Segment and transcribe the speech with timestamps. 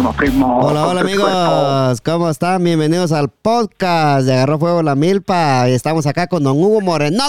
[0.00, 0.58] primo, primo.
[0.60, 2.64] Hola, hola amigos, ¿cómo están?
[2.64, 5.68] Bienvenidos al podcast de Agarró Fuego la Milpa.
[5.68, 7.24] Y estamos acá con Don Hugo Moreno.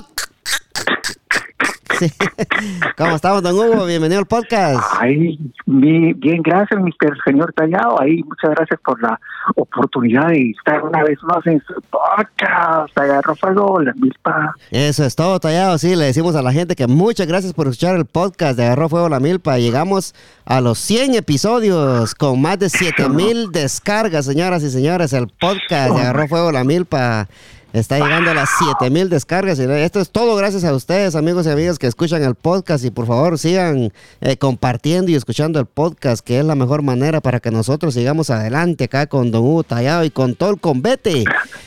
[2.01, 2.11] Sí.
[2.97, 3.85] ¿Cómo estamos, Don Hugo?
[3.85, 4.81] Bienvenido al podcast.
[4.99, 7.15] Ay, bien, gracias, Mr.
[7.23, 8.01] Señor Tallado.
[8.01, 9.19] Ahí, muchas gracias por la
[9.55, 12.97] oportunidad de estar una vez más en su podcast.
[12.97, 14.55] Agarró fuego la milpa.
[14.71, 15.77] Eso es todo, tallado.
[15.77, 18.89] Sí, le decimos a la gente que muchas gracias por escuchar el podcast de Agarró
[18.89, 19.59] Fuego la Milpa.
[19.59, 25.13] Llegamos a los 100 episodios con más de 7 mil descargas, señoras y señores.
[25.13, 27.27] El podcast de Agarró Fuego la Milpa
[27.73, 29.59] está llegando a las 7 mil descargas.
[29.59, 32.83] Y esto es todo gracias a ustedes, amigos y amigas que escuchan el podcast.
[32.85, 37.21] Y por favor, sigan eh, compartiendo y escuchando el podcast, que es la mejor manera
[37.21, 41.25] para que nosotros sigamos adelante acá con Don Hugo Tallado y con todo el.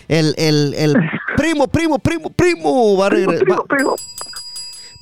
[0.08, 0.94] El, el, el
[1.36, 3.96] primo, primo, primo, primo va a va- Primo, primo.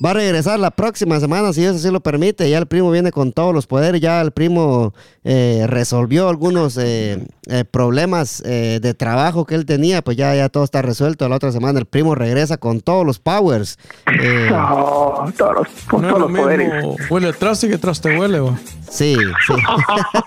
[0.03, 2.49] Va a regresar la próxima semana, si Dios así lo permite.
[2.49, 4.01] Ya el primo viene con todos los poderes.
[4.01, 10.01] Ya el primo eh, resolvió algunos eh, eh, problemas eh, de trabajo que él tenía.
[10.01, 11.29] Pues ya, ya todo está resuelto.
[11.29, 13.77] La otra semana el primo regresa con todos los powers.
[14.21, 16.83] Eh, No, todos los, con No todos lo los poderes.
[17.09, 18.57] huele atrás y que atrás te huele, va.
[18.89, 19.15] sí,
[19.47, 19.53] sí.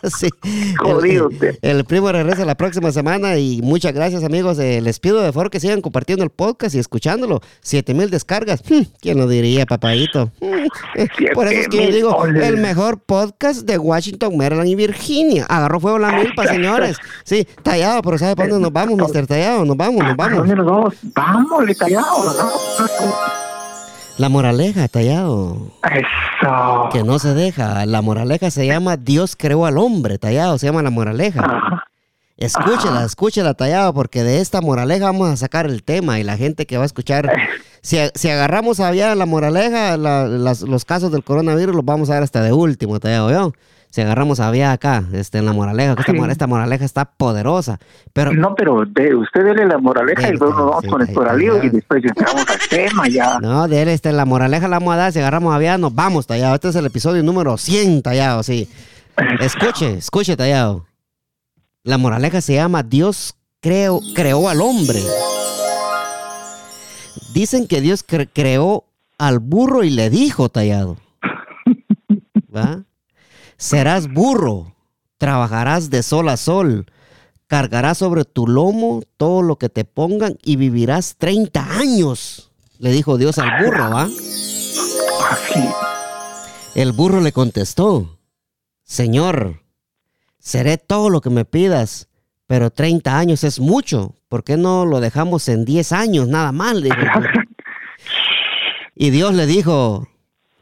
[0.19, 0.29] sí.
[0.79, 1.59] Jodido El, usted.
[1.61, 3.37] el primo regresa la próxima semana.
[3.37, 4.59] Y muchas gracias, amigos.
[4.59, 7.41] Eh, les pido de favor que sigan compartiendo el podcast y escuchándolo.
[7.61, 8.63] Siete mil descargas.
[8.67, 10.31] Hmm, ¿Quién lo diría, papadito?
[11.35, 15.47] Por eso es que yo 7,000 digo, el mejor podcast de Washington, Maryland y Virginia.
[15.49, 16.97] Agarró fuego la milpa, señores.
[17.25, 19.27] Sí, tallado, pero ¿sabe para dónde nos vamos, Mr.
[19.27, 19.65] Tallado?
[19.65, 20.39] Nos vamos, nos ¿A vamos.
[20.39, 20.95] dónde nos vamos?
[21.15, 22.35] Vámonos, Tallado.
[24.19, 25.71] La moraleja, Tallado.
[25.83, 26.89] Eso.
[26.91, 27.85] Que no se deja.
[27.85, 30.57] La moraleja se llama Dios creó al hombre, Tallado.
[30.59, 31.41] Se llama la moraleja.
[31.45, 31.85] Ajá.
[32.39, 36.67] Escúchela, escúchela, Tallado, porque de esta moraleja vamos a sacar el tema y la gente
[36.67, 37.31] que va a escuchar.
[37.87, 42.15] Si, si agarramos allá la moraleja, la- las- los casos del coronavirus los vamos a
[42.15, 43.53] ver hasta de último, Tallado, ¿yo?
[43.91, 46.13] Si agarramos allá acá, este, en la moraleja, esta, Sí.
[46.19, 47.79] mor- esta moraleja está poderosa.
[48.13, 51.01] Pero No, pero de, usted dele la moraleja y Dele, luego nos vamos sí, con
[51.03, 53.39] el coralillo y después ya entramos al tema ya.
[53.41, 56.27] No, de él, este, la moraleja la vamos a dar, si agarramos avión, nos vamos,
[56.27, 56.57] Tallado.
[56.57, 58.69] Este es el episodio número 100, Tallado, sí.
[59.41, 60.87] Escuche, escuche, Tallado.
[61.85, 64.99] La moraleja se llama Dios creó, creó al hombre.
[67.37, 68.85] Dicen que Dios cre- creó
[69.19, 70.97] al burro y le dijo, Tallado.
[72.55, 72.85] ¿Va?
[73.59, 74.75] Serás burro,
[75.19, 76.87] trabajarás de sol a sol,
[77.47, 83.19] cargarás sobre tu lomo todo lo que te pongan y vivirás 30 años, le dijo
[83.19, 84.09] Dios al burro, ¿va?
[86.75, 88.19] El burro le contestó,
[88.83, 89.61] Señor,
[90.39, 92.09] seré todo lo que me pidas,
[92.47, 96.77] pero 30 años es mucho, ¿por qué no lo dejamos en 10 años nada más?
[98.99, 100.09] Y Dios le dijo,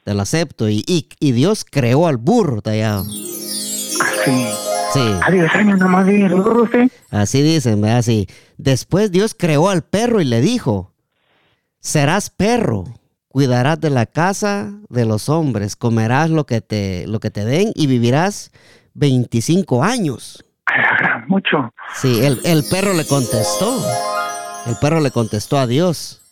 [0.02, 3.02] te lo acepto, y, y- y Dios creó al burro, tallado.
[3.02, 4.46] Así.
[4.92, 5.00] Sí.
[5.22, 6.88] A 10 años nomás vive el burro usted.
[7.10, 7.98] Así dicen, ¿verdad?
[7.98, 8.26] Así.
[8.58, 10.92] Después Dios creó al perro y le dijo,
[11.80, 12.84] serás perro,
[13.28, 17.70] cuidarás de la casa de los hombres, comerás lo que te, lo que te den
[17.76, 18.50] y vivirás
[18.94, 20.44] 25 años.
[21.28, 21.72] Mucho.
[21.94, 23.82] Sí, el, el perro le contestó.
[24.66, 26.22] El perro le contestó a Dios,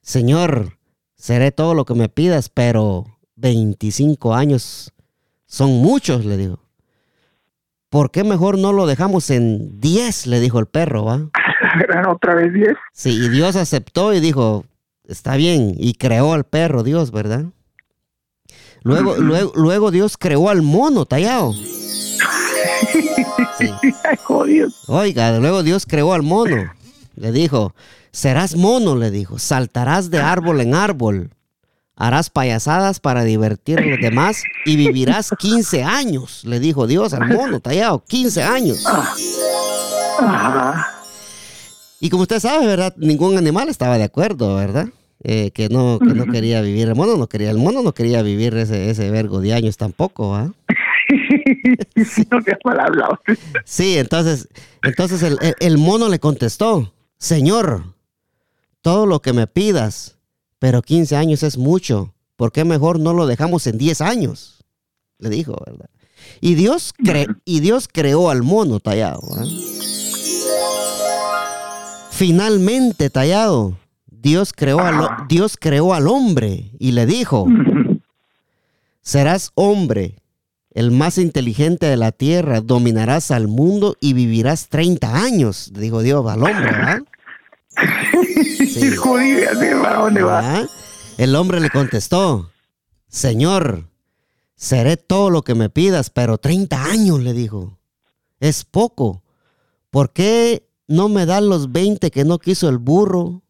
[0.00, 0.78] Señor,
[1.14, 3.04] seré todo lo que me pidas, pero
[3.36, 4.92] 25 años
[5.46, 6.58] son muchos, le dijo.
[7.90, 10.26] ¿Por qué mejor no lo dejamos en 10?
[10.26, 11.20] Le dijo el perro, ¿va?
[11.78, 12.68] Gran, otra vez 10.
[12.92, 14.64] Sí, y Dios aceptó y dijo,
[15.04, 17.44] está bien, y creó al perro Dios, ¿verdad?
[18.82, 21.52] Luego, luego, luego Dios creó al mono tallado.
[23.62, 23.94] Sí.
[24.86, 26.72] Oiga, luego Dios creó al mono.
[27.16, 27.74] Le dijo,
[28.10, 31.30] serás mono, le dijo, saltarás de árbol en árbol,
[31.96, 37.28] harás payasadas para divertir a los demás y vivirás 15 años, le dijo Dios al
[37.28, 38.84] mono tallado, 15 años.
[42.00, 42.94] Y como usted sabe, ¿verdad?
[42.96, 44.88] Ningún animal estaba de acuerdo, ¿verdad?
[45.24, 48.22] Eh, que, no, que no quería vivir, el mono no quería, el mono no quería
[48.22, 50.50] vivir ese, ese vergo de años tampoco, ¿ah?
[52.30, 53.18] No mal hablado.
[53.64, 54.48] Sí, entonces,
[54.82, 57.94] entonces el, el- el mono le contestó, Señor,
[58.80, 60.16] todo lo que me pidas,
[60.58, 64.64] pero 15 años es mucho, ¿por qué mejor no lo dejamos en 10 años?
[65.18, 65.88] Le dijo, ¿verdad?
[66.40, 69.20] Y Dios, cre- y Dios creó al mono tallado.
[72.10, 77.46] Finalmente tallado, Dios creó, al, Dios creó al hombre y le dijo,
[79.00, 80.16] serás hombre,
[80.74, 86.26] el más inteligente de la tierra, dominarás al mundo y vivirás 30 años, dijo Dios
[86.30, 87.02] al hombre, ¿verdad?
[88.72, 88.96] Sí.
[88.96, 90.66] Jodido, así, ¿para dónde va?
[91.18, 92.50] El hombre le contestó,
[93.08, 93.88] Señor,
[94.56, 97.78] seré todo lo que me pidas, pero 30 años, le dijo.
[98.40, 99.22] es poco.
[99.90, 103.42] ¿Por qué no me dan los 20 que no quiso el burro?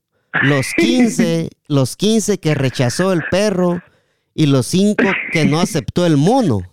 [0.43, 3.81] Los 15, los 15 que rechazó el perro
[4.35, 6.72] y los 5 que no aceptó el mono.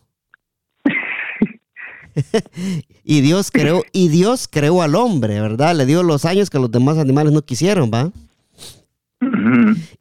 [3.03, 5.75] y Dios creó y Dios creó al hombre, ¿verdad?
[5.75, 8.11] Le dio los años que los demás animales no quisieron, ¿va?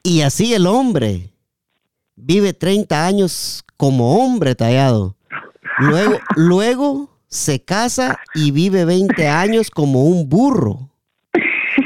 [0.03, 1.31] Y así el hombre
[2.17, 5.17] vive 30 años como hombre tallado.
[5.79, 10.91] Luego, luego se casa y vive 20 años como un burro,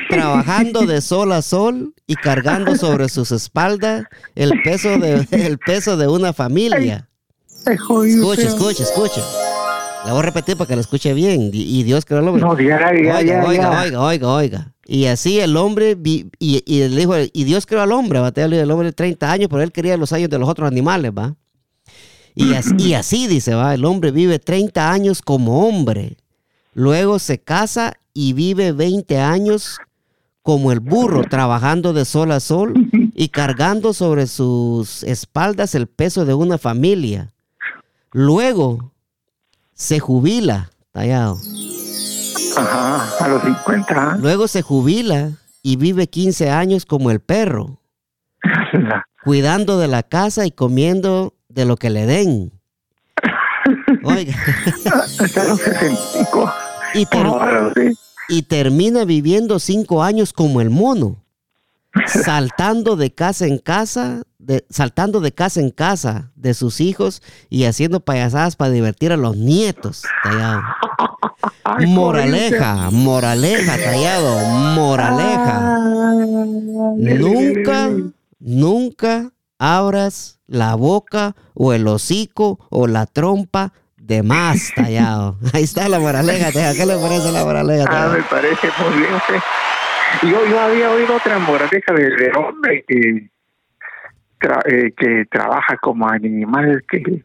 [0.08, 5.96] trabajando de sol a sol y cargando sobre sus espaldas el peso de, el peso
[5.96, 7.08] de una familia.
[7.67, 9.20] Escuche, escuche, escuche.
[10.04, 11.50] La voy a repetir para que lo escuche bien.
[11.52, 12.43] Y Dios creó al hombre.
[12.43, 14.72] No, ya, ya, oiga, oiga, oiga, oiga, oiga.
[14.84, 18.70] Y así el hombre, y, y, el dijo, y Dios creó al hombre, va el
[18.70, 21.37] hombre de 30 años, pero él quería los años de los otros animales, va.
[22.34, 26.16] Y así, y así dice, va, el hombre vive 30 años como hombre.
[26.75, 29.78] Luego se casa y vive 20 años
[30.43, 32.75] como el burro, trabajando de sol a sol
[33.14, 37.32] y cargando sobre sus espaldas el peso de una familia.
[38.10, 38.92] Luego
[39.74, 41.38] se jubila, tallado.
[42.56, 44.16] Ajá, a los 50.
[44.19, 45.32] Luego se jubila
[45.62, 47.78] y vive 15 años como el perro,
[49.24, 52.52] cuidando de la casa y comiendo de lo que le den.
[54.04, 54.34] Oiga.
[55.19, 56.52] Hasta los 65.
[56.94, 57.06] Y,
[58.28, 61.24] y termina viviendo 5 años como el mono,
[62.06, 64.22] saltando de casa en casa
[64.69, 69.37] saltando de casa en casa de sus hijos y haciendo payasadas para divertir a los
[69.37, 70.62] nietos, tallado.
[71.87, 75.79] moraleja, moraleja, tallado, moraleja.
[76.97, 77.91] Nunca,
[78.39, 85.39] nunca abras la boca o el hocico o la trompa de más, tallado.
[85.53, 86.75] Ahí está la moraleja, tallado.
[86.75, 87.87] ¿Qué le parece la moraleja?
[87.89, 89.12] Ah, me parece muy bien.
[90.23, 93.31] Yo, yo había oído otra moraleja de, de hombre que
[94.67, 97.25] eh, que trabaja como animal, que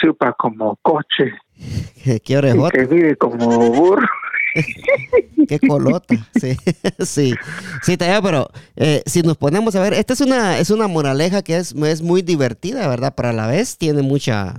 [0.00, 1.32] chupa como coche,
[2.04, 4.06] ¿Qué que vive como burro.
[5.48, 6.56] Qué colota, sí,
[7.00, 7.34] sí,
[7.82, 11.56] sí, pero eh, si nos ponemos a ver, esta es una, es una moraleja que
[11.56, 13.14] es, es muy divertida, ¿verdad?
[13.16, 14.54] Pero a la vez tiene mucha,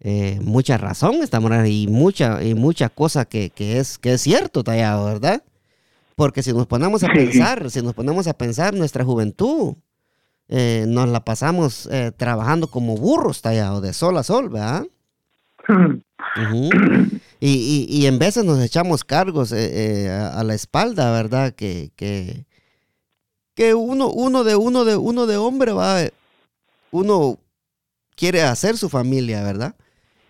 [0.00, 4.20] eh, mucha razón esta moraleja y mucha, y mucha cosa que, que, es, que es
[4.20, 5.42] cierto, tallado, ¿verdad?
[6.14, 9.74] Porque si nos ponemos a pensar, si nos ponemos a pensar nuestra juventud,
[10.48, 14.86] eh, nos la pasamos eh, trabajando como burros tallados de sol a sol, ¿verdad?
[17.40, 21.52] y, y, en veces nos echamos cargos eh, a, la espalda, ¿verdad?
[21.52, 22.46] Que, que,
[23.54, 26.02] que uno, uno de uno de uno de hombre va,
[26.92, 27.38] uno
[28.14, 29.74] quiere hacer su familia, ¿verdad?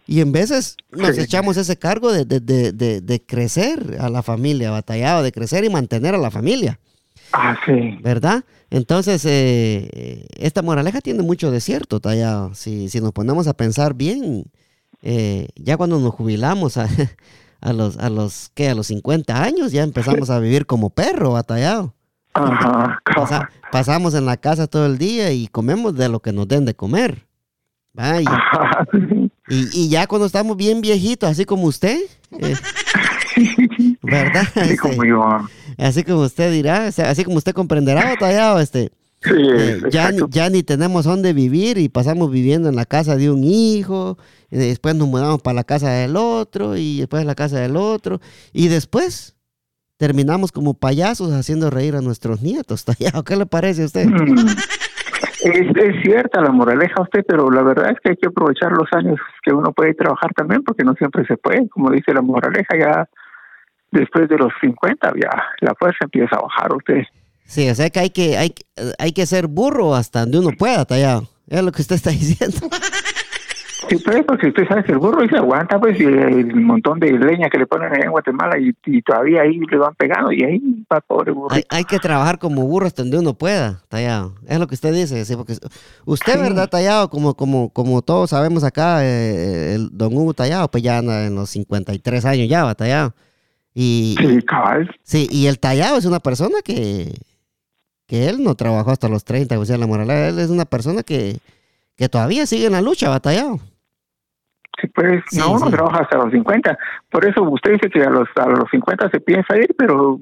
[0.07, 4.71] Y en veces nos echamos ese cargo de, de, de, de, crecer a la familia,
[4.71, 6.79] batallado, de crecer y mantener a la familia.
[7.33, 7.99] Ah, sí.
[8.03, 8.45] ¿Verdad?
[8.71, 12.55] Entonces, eh, esta moraleja tiene mucho de cierto, tallado.
[12.55, 14.45] Si, si nos ponemos a pensar bien,
[15.03, 16.89] eh, ya cuando nos jubilamos a,
[17.61, 18.71] a, los, a los, ¿qué?
[18.71, 21.95] A los 50 años ya empezamos a vivir como perro, batallado.
[22.35, 23.01] Ajá.
[23.73, 26.75] pasamos en la casa todo el día y comemos de lo que nos den de
[26.75, 27.27] comer.
[29.49, 31.99] Y, y, ya cuando estamos bien viejitos, así como usted,
[32.39, 32.55] eh,
[34.03, 34.47] ¿verdad?
[34.55, 38.93] Así como este, yo así como usted dirá, así como usted comprenderá, tallado, este.
[39.35, 43.43] Eh, ya, ya ni tenemos dónde vivir y pasamos viviendo en la casa de un
[43.45, 44.19] hijo,
[44.51, 48.21] y después nos mudamos para la casa del otro y después la casa del otro
[48.53, 49.37] y después
[49.97, 52.85] terminamos como payasos haciendo reír a nuestros nietos.
[52.85, 54.07] Tallado, ¿qué le parece a usted?
[54.07, 54.49] Mm.
[55.43, 58.89] Es, es, cierta la moraleja usted, pero la verdad es que hay que aprovechar los
[58.93, 61.69] años que uno puede trabajar también, porque no siempre se puede.
[61.69, 63.09] Como dice la moraleja, ya
[63.91, 67.03] después de los 50 ya la fuerza empieza a bajar usted.
[67.45, 68.55] Sí, o sea que hay que, hay,
[68.99, 71.29] hay que ser burro hasta donde uno pueda, tallado.
[71.49, 72.69] Es lo que usted está diciendo.
[73.89, 77.13] Sí, pues, porque usted sabe que el burro se aguanta, pues, y el montón de
[77.13, 80.61] leña que le ponen en Guatemala y, todavía ahí le van pegando y ahí
[80.93, 81.55] va pobre burro.
[81.69, 84.35] Hay, que trabajar como burro hasta donde uno pueda, tallado.
[84.49, 85.55] Es lo que usted dice, sí, porque
[86.05, 87.11] usted, ¿verdad, tallado?
[87.11, 91.37] Como, como, como todos sabemos acá, eh, el don Hugo Tallado, pues ya anda en
[91.37, 93.15] los 53 años ya, va tallado.
[93.79, 94.91] Y, sí, cabal.
[95.03, 97.13] Sí, y el tallado es una persona que,
[98.07, 101.37] que él no trabajó hasta los 30, o sea, la él es una persona que,
[101.95, 103.59] que todavía sigue en la lucha, batallado.
[104.81, 106.79] Sí, pues no, no trabaja hasta los 50.
[107.11, 110.21] Por eso usted dice que a los, a los 50 se piensa ir, pero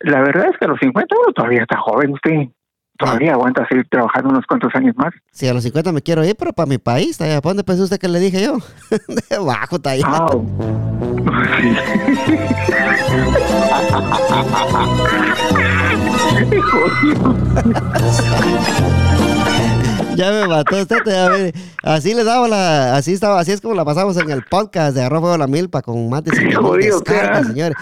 [0.00, 2.48] la verdad es que a los 50 uno todavía está joven usted.
[2.98, 5.12] Todavía aguanta seguir trabajando unos cuantos años más.
[5.30, 7.98] Sí, a los 50 me quiero ir, pero para mi país, ¿para dónde pensó usted
[7.98, 8.58] que le dije yo?
[9.28, 10.28] De abajo, está Ah,
[17.98, 19.26] sí.
[20.16, 21.30] Ya me mató usted, ya.
[21.82, 25.02] Así le daba la, así estaba, así es como la pasamos en el podcast de
[25.02, 27.76] Arroz Fuego la Milpa con más de 7 mil descargas, señores.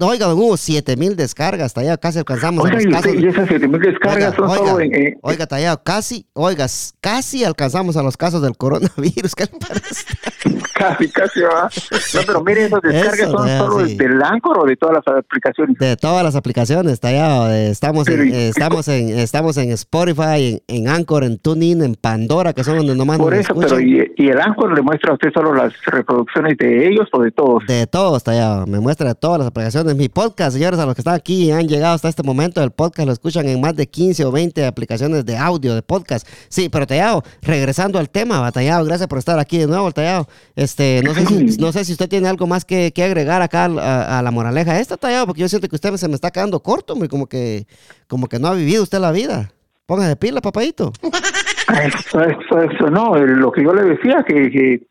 [0.00, 3.02] Oiga, don Hugo, 7 mil descargas, hasta allá casi alcanzamos a Oiga, los y, usted-
[3.10, 3.22] casos.
[3.22, 4.94] y esas 7000 descargas son Oiga, en.
[4.94, 6.66] eh, oiga, Tallado, casi, oiga,
[7.00, 9.34] casi alcanzamos a los casos del coronavirus.
[9.34, 10.04] ¿Qué le parece?
[10.74, 11.68] casi, casi va.
[12.14, 13.96] No, pero mire, esas descargas Eso, son ya, solo sí.
[13.96, 15.76] del Anchor o de todas las aplicaciones.
[15.78, 19.70] De todas las aplicaciones, Tallado, eh, estamos en, Pero, ¿y- eh, estamos en, estamos en
[19.72, 23.52] Spotify, en, en Anchor, en TuneIn, en Pandora, que son donde nomás Por nos eso,
[23.52, 23.78] escuchan.
[23.78, 27.22] pero ¿y, y el Anchor le muestra a usted solo las reproducciones de ellos o
[27.22, 27.64] de todos?
[27.66, 28.66] De todos, Tallado.
[28.66, 29.94] Me muestra de todas las aplicaciones.
[29.96, 32.70] Mi podcast, señores, a los que están aquí y han llegado hasta este momento, el
[32.70, 36.26] podcast lo escuchan en más de 15 o 20 aplicaciones de audio, de podcast.
[36.48, 40.26] Sí, pero Tallado, regresando al tema, Batallado, gracias por estar aquí de nuevo, Tallado.
[40.56, 43.64] Este, no sé si, no sé si usted tiene algo más que, que agregar acá
[43.64, 46.60] a, a la moraleja esta, Tallado, porque yo siento que usted se me está quedando
[46.60, 47.66] corto, como que,
[48.06, 49.50] como que no ha vivido usted la vida.
[49.86, 50.92] Póngase pila, papadito.
[51.84, 54.82] Eso, eso, eso, no, lo que yo le decía, que, que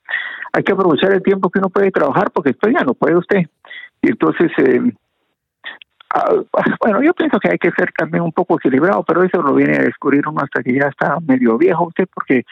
[0.54, 3.44] hay que aprovechar el tiempo que uno puede trabajar, porque después ya no puede usted.
[4.02, 4.82] Y entonces, eh,
[6.16, 6.34] ah,
[6.80, 9.78] bueno, yo pienso que hay que ser también un poco equilibrado, pero eso lo viene
[9.78, 12.44] a descubrir uno hasta que ya está medio viejo usted, porque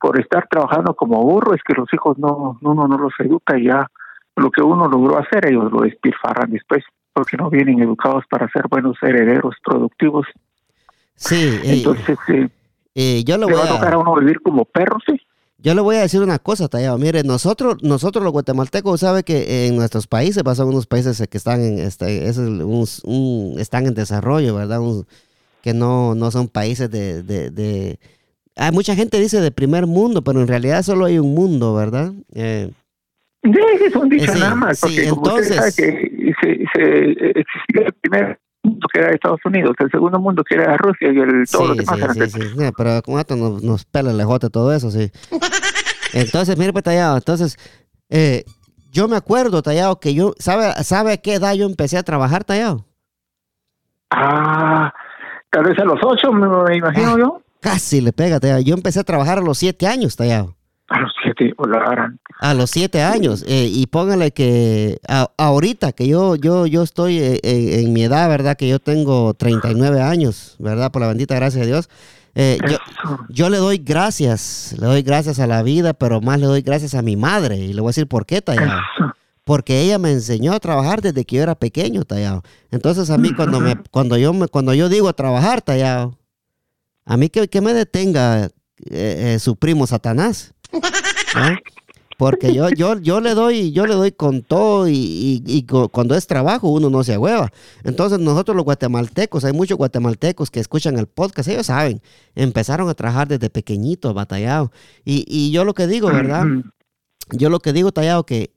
[0.00, 3.64] por estar trabajando como burro es que los hijos no, uno no los educa y
[3.64, 3.86] ya
[4.36, 8.64] lo que uno logró hacer, ellos lo despilfarran después, porque no vienen educados para ser
[8.68, 10.26] buenos herederos productivos.
[11.14, 12.48] Sí, y- Entonces, eh,
[12.98, 13.98] y yo le voy va a tocar a...
[13.98, 15.20] uno vivir como perro, sí.
[15.58, 16.96] Yo le voy a decir una cosa, Tallado.
[16.98, 21.60] Mire, nosotros, nosotros los guatemaltecos, sabe que en nuestros países, son unos países que están
[21.60, 22.62] en, este, es un-
[23.04, 24.80] un- están en desarrollo, ¿verdad?
[24.80, 25.06] Un-
[25.62, 27.98] que no, no son países de, de, de-
[28.56, 32.12] Hay mucha gente dice de primer mundo, pero en realidad solo hay un mundo, ¿verdad?
[32.34, 32.70] Eh,
[33.42, 33.52] Sí,
[33.84, 36.64] es un dicho Eh, sí, nada más, sí, porque como usted sabe entonces- que se,
[36.74, 41.12] se existía el primer mundo que era Estados Unidos, el segundo mundo que era Rusia
[41.12, 44.10] y el todo lo sí, demás sí, eran sí, pero como esto nos, nos pela
[44.10, 45.10] el lejote todo eso, sí.
[46.12, 47.56] Entonces, mire, pues, Tallado, entonces,
[48.08, 48.44] eh,
[48.92, 52.44] yo me acuerdo, Tallado, que yo, ¿sabe, ¿sabe a qué edad yo empecé a trabajar,
[52.44, 52.86] Tallado?
[54.10, 54.92] Ah,
[55.50, 57.16] tal vez a los ocho, me, imagino Ah.
[57.18, 57.42] yo.
[57.60, 58.60] Casi le pega, Tallado.
[58.60, 60.55] Yo empecé a trabaar a los siete años, Tallado.
[60.88, 63.44] A los siete, o la gran- A los siete años.
[63.48, 68.04] eh, y póngale que a- ahorita que yo, yo, yo estoy eh, en, en mi
[68.04, 68.56] edad, ¿verdad?
[68.56, 70.92] Que yo tengo 39 años, ¿verdad?
[70.92, 71.88] Por la bendita gracia de Dios.
[72.36, 72.76] Eh, yo,
[73.30, 76.94] yo le doy gracias, le doy gracias a la vida, pero más le doy gracias
[76.94, 77.56] a mi madre.
[77.56, 78.78] Y le voy a decir por qué, Tallado.
[78.96, 79.12] Eso.
[79.42, 82.42] Porque ella me enseñó a trabajar desde que yo era pequeño, Tallado.
[82.70, 86.18] Entonces a mí cuando me, cuando yo me, cuando yo digo trabajar, Tallado,
[87.04, 88.50] a mí que, que me detenga
[88.90, 90.52] eh, su primo Satanás.
[91.34, 91.56] ¿Ah?
[92.18, 95.90] Porque yo, yo, yo le doy, yo le doy con todo y, y- y cu-
[95.90, 97.52] cuando es trabajo uno no se agüeva.
[97.84, 102.00] Entonces nosotros los guatemaltecos, hay muchos guatemaltecos que escuchan el podcast, ellos saben,
[102.34, 104.72] empezaron a trabajar desde pequeñitos, batallado.
[105.04, 106.46] Y, y yo lo que digo, ¿verdad?
[107.32, 108.54] Yo lo que digo, Tallado, que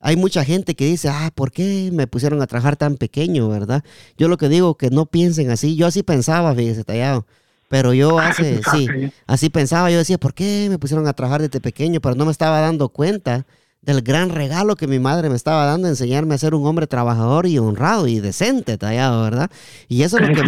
[0.00, 3.82] hay mucha gente que dice, ah, ¿por qué me pusieron a trabajar tan pequeño, verdad?
[4.18, 5.76] Yo lo que digo, que no piensen así.
[5.76, 7.26] Yo así pensaba, fíjese, Tallado.
[7.68, 8.88] Pero yo hace, sí,
[9.26, 9.90] así pensaba.
[9.90, 12.00] Yo decía, ¿por qué me pusieron a trabajar desde pequeño?
[12.00, 13.44] Pero no me estaba dando cuenta
[13.82, 17.46] del gran regalo que mi madre me estaba dando, enseñarme a ser un hombre trabajador
[17.46, 19.50] y honrado y decente, Tallado, ¿verdad?
[19.88, 20.40] Y eso es lo que...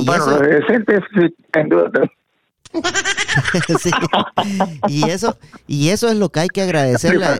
[0.00, 1.00] Y bueno, eso- decente,
[3.80, 3.90] sí.
[4.88, 7.24] Y eso, y eso es lo que hay que agradecerle.
[7.24, 7.38] a-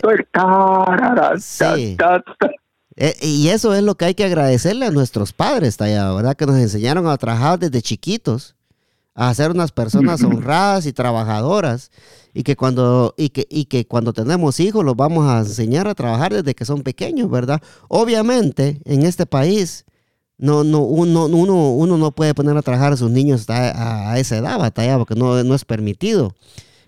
[1.39, 1.95] Sí.
[2.95, 6.35] Eh, y eso es lo que hay que agradecerle a nuestros padres, Tallado, ¿verdad?
[6.35, 8.55] Que nos enseñaron a trabajar desde chiquitos,
[9.27, 11.91] a ser unas personas honradas y trabajadoras,
[12.33, 15.95] y que cuando, y que, y que cuando tenemos hijos los vamos a enseñar a
[15.95, 17.61] trabajar desde que son pequeños, ¿verdad?
[17.89, 19.85] Obviamente, en este país,
[20.37, 24.19] no, no, uno, uno, uno no puede poner a trabajar a sus niños a, a
[24.19, 26.33] esa edad, batalla, porque no, no es permitido.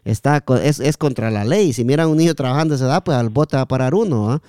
[0.05, 1.73] Está, es, es contra la ley.
[1.73, 3.93] Si miran a un niño trabajando a esa edad, pues al bote va a parar
[3.93, 4.41] uno, ¿ah?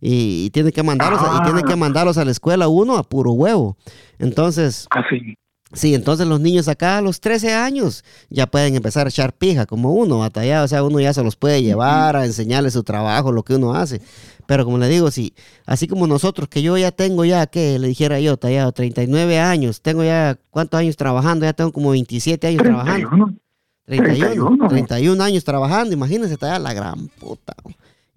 [0.00, 3.04] y, y tiene que mandarlos, a- y tiene que mandarlos a la escuela uno a
[3.04, 3.76] puro huevo.
[4.18, 5.34] Entonces, Así.
[5.74, 9.66] Sí, entonces los niños acá a los 13 años ya pueden empezar a echar pija
[9.66, 13.32] como uno, batallado, o sea, uno ya se los puede llevar a enseñarles su trabajo,
[13.32, 14.00] lo que uno hace.
[14.46, 15.34] Pero como le digo, si
[15.66, 19.82] así como nosotros, que yo ya tengo ya, que le dijera yo, tallado, 39 años,
[19.82, 21.44] tengo ya, ¿cuántos años trabajando?
[21.44, 23.08] Ya tengo como 27 años trabajando.
[23.10, 23.38] 31.
[23.84, 24.68] 31, 31.
[24.68, 27.54] 31 años trabajando, imagínense, tallado, la gran puta.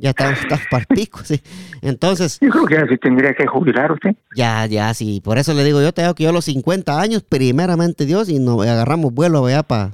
[0.01, 0.85] Ya está, está para
[1.23, 1.39] sí.
[1.83, 4.15] Entonces, Yo creo que ya se tendría que jubilar usted.
[4.35, 5.21] ya, ya, sí.
[5.23, 8.27] Por eso le digo yo, te digo que yo a los 50 años, primeramente Dios,
[8.27, 9.91] y nos agarramos vuelo allá para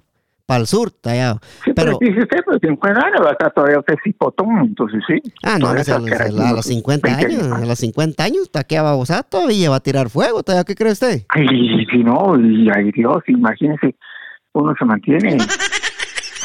[0.55, 1.41] el sur, tallado.
[1.65, 5.03] Sí, pero, Pero, dice usted, pues 50 años va a estar todavía usted cipotón, entonces
[5.05, 5.21] sí.
[5.43, 8.49] ah, no, Todavía a, los, a unos los 50 20 años, a los 50 años,
[8.49, 9.25] ¿para qué va a gozar?
[9.25, 10.63] Todavía va a tirar fuego, tallado.
[10.63, 11.23] ¿Qué cree usted?
[11.27, 11.47] Ay,
[11.91, 13.95] si no, y ay Dios, imagínese,
[14.53, 15.37] uno se mantiene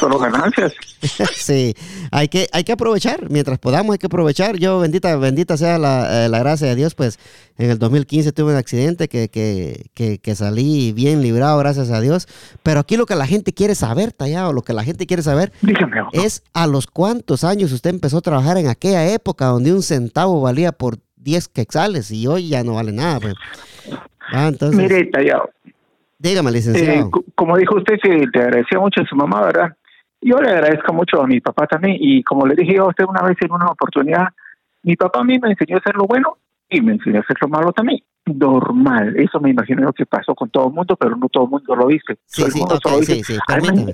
[0.03, 0.73] solo ganancias.
[1.35, 1.75] sí,
[2.11, 4.57] hay que, hay que aprovechar, mientras podamos hay que aprovechar.
[4.57, 7.19] Yo, bendita, bendita sea la, eh, la gracia de Dios, pues
[7.57, 12.01] en el 2015 tuve un accidente que, que, que, que salí bien librado, gracias a
[12.01, 12.27] Dios.
[12.65, 15.53] Pero aquí lo que la gente quiere saber, tallado, lo que la gente quiere saber
[15.63, 19.83] Dígame, es a los cuántos años usted empezó a trabajar en aquella época donde un
[19.83, 23.21] centavo valía por 10 quetzales y hoy ya no vale nada.
[23.21, 23.35] Pues.
[24.33, 25.51] Ah, entonces, Mire, Tallado,
[26.19, 27.11] dígame, eh, licenciado.
[27.11, 29.77] co- como dijo usted que le agradecía mucho a su mamá, ¿verdad?
[30.23, 33.05] Yo le agradezco mucho a mi papá también y como le dije yo a usted
[33.09, 34.29] una vez en una oportunidad,
[34.85, 36.39] mi papá a mí me enseñó a hacer lo bueno
[36.71, 38.01] y me enseñó a hacer lo malo también.
[38.25, 41.75] Normal, eso me imagino que pasó con todo el mundo, pero no todo el mundo
[41.75, 42.19] lo dice.
[42.27, 42.61] Sí, sí,
[43.05, 43.93] sí, sí, "Ay, permítame.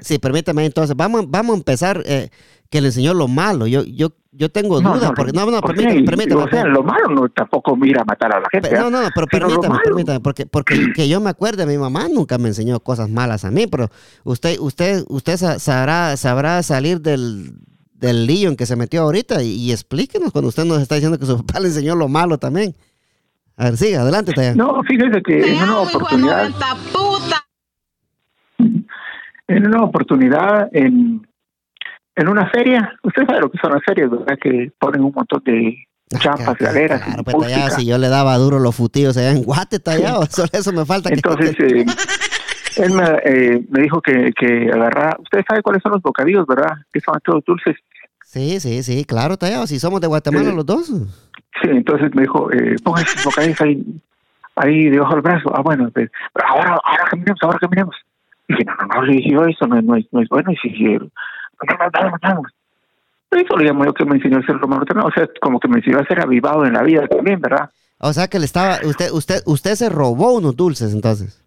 [0.00, 2.30] Sí, permítame entonces, vamos, vamos a empezar eh,
[2.74, 3.68] que le enseñó lo malo.
[3.68, 6.42] Yo, yo, yo tengo dudas, porque no, no, ¿por permítame, permítame.
[6.42, 8.68] O sea, lo malo no tampoco ir a matar a la gente.
[8.68, 8.78] Pe- ¿eh?
[8.80, 12.36] No, no, no, pero permítame, permítame, porque, porque que yo me acuerde, mi mamá nunca
[12.36, 13.90] me enseñó cosas malas a mí, pero
[14.24, 17.52] usted, usted, usted sa- sabrá, sabrá salir del,
[17.92, 21.16] del lío en que se metió ahorita y, y explíquenos cuando usted nos está diciendo
[21.18, 22.74] que su papá le enseñó lo malo también.
[23.56, 24.56] A ver, siga, adelante, Taya.
[24.56, 27.46] No, fíjese que en una oportunidad, 90 puta.
[29.46, 31.24] en una oportunidad, en,
[32.16, 34.38] en una feria, usted sabe lo que son las ferias, ¿verdad?
[34.40, 35.76] Que ponen un montón de
[36.20, 37.80] champas, galeras, Claro, y pues Tallado, música.
[37.80, 41.08] si yo le daba duro los futillos allá en Guate, Tallado, solo eso me falta.
[41.08, 41.84] que- Entonces, eh,
[42.76, 46.76] él me, eh, me dijo que, que agarra, usted sabe cuáles son los bocadillos, ¿verdad?
[46.92, 47.76] Que son todos dulces.
[48.24, 50.56] Sí, sí, sí, claro, Tallado, si somos de Guatemala Sí.
[50.56, 50.86] los dos.
[50.88, 53.84] Sí, entonces me dijo, eh, ponga esos bocadillos ahí,
[54.56, 55.52] ahí debajo del brazo.
[55.54, 56.10] Ah, bueno, pues,
[56.44, 57.94] ahora, ahora caminemos, ahora caminemos.
[58.48, 60.50] Dije, no, no, no, le dije eso no, no, es, no es bueno.
[60.52, 60.98] Y si,
[63.30, 64.80] Eso le llamo yo que me enseñó a ser también.
[64.80, 67.70] O sea, como que me enseñó a ser avivado en la vida también, ¿verdad?
[67.98, 71.43] O sea que le estaba, usted, usted, usted se robó unos dulces entonces.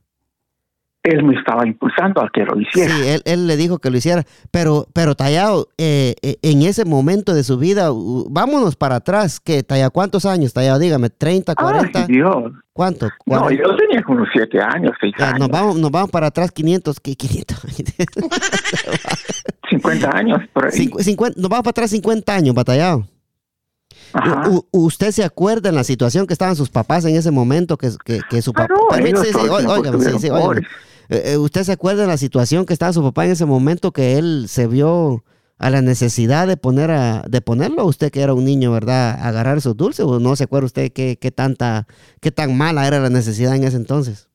[1.10, 2.94] Él me estaba impulsando a que lo hiciera.
[2.96, 4.24] Sí, él, él le dijo que lo hiciera.
[4.52, 7.90] Pero, pero Tallado, eh, eh, en ese momento de su vida,
[8.30, 9.40] vámonos para atrás.
[9.40, 9.92] ¿Qué, Tallado?
[9.92, 10.80] ¿Cuántos años, Tallado?
[10.80, 12.00] Dígame, ¿30, 40?
[12.00, 12.52] Ay, Dios.
[12.74, 13.08] ¿Cuánto?
[13.26, 13.64] No, 40.
[13.64, 16.52] yo tenía como unos siete años, seis Ya, años, nos, vamos, nos vamos para atrás
[16.52, 17.58] 500, ¿qué 500?
[19.70, 20.72] 50 años, por ahí.
[20.72, 23.06] Cincu- 50, nos vamos para atrás 50 años, batallado.
[24.72, 28.22] ¿Usted se acuerda en la situación que estaban sus papás en ese momento que, que,
[28.30, 28.74] que su Ah, papá...
[28.74, 30.68] no, Permítame, ellos sí, sí, óigame, sí, óigame.
[31.10, 33.92] Eh, eh, ¿Usted se acuerda de la situación que estaba su papá en ese momento
[33.92, 35.24] que él se vio
[35.60, 37.86] a la necesidad de poner a, de ponerlo?
[37.86, 39.18] Usted que era un niño, ¿verdad?
[39.22, 41.86] Agarrar esos dulces o no se acuerda usted qué, qué tanta,
[42.22, 44.30] qué tan mala era la necesidad en ese entonces?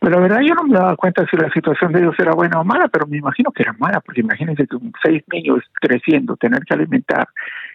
[0.00, 2.60] Pero la verdad yo no me daba cuenta si la situación de ellos era buena
[2.60, 6.60] o mala, pero me imagino que era mala, porque imagínense que seis niños creciendo, tener
[6.64, 7.28] que alimentar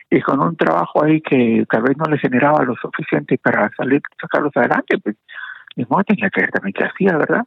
[0.10, 4.02] y con un trabajo ahí que tal vez no les generaba lo suficiente para salir,
[4.22, 5.16] sacarlos adelante, pues
[5.76, 7.44] mi mamá tenía que ver también qué hacía, ¿verdad?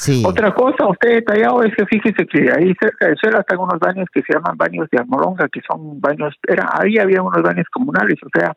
[0.00, 0.22] Sí.
[0.26, 4.08] Otra cosa, usted detallado es que fíjese que ahí cerca de Shela están unos baños
[4.10, 8.16] que se llaman baños de Almolonga, que son baños, era ahí había unos baños comunales,
[8.24, 8.56] o sea,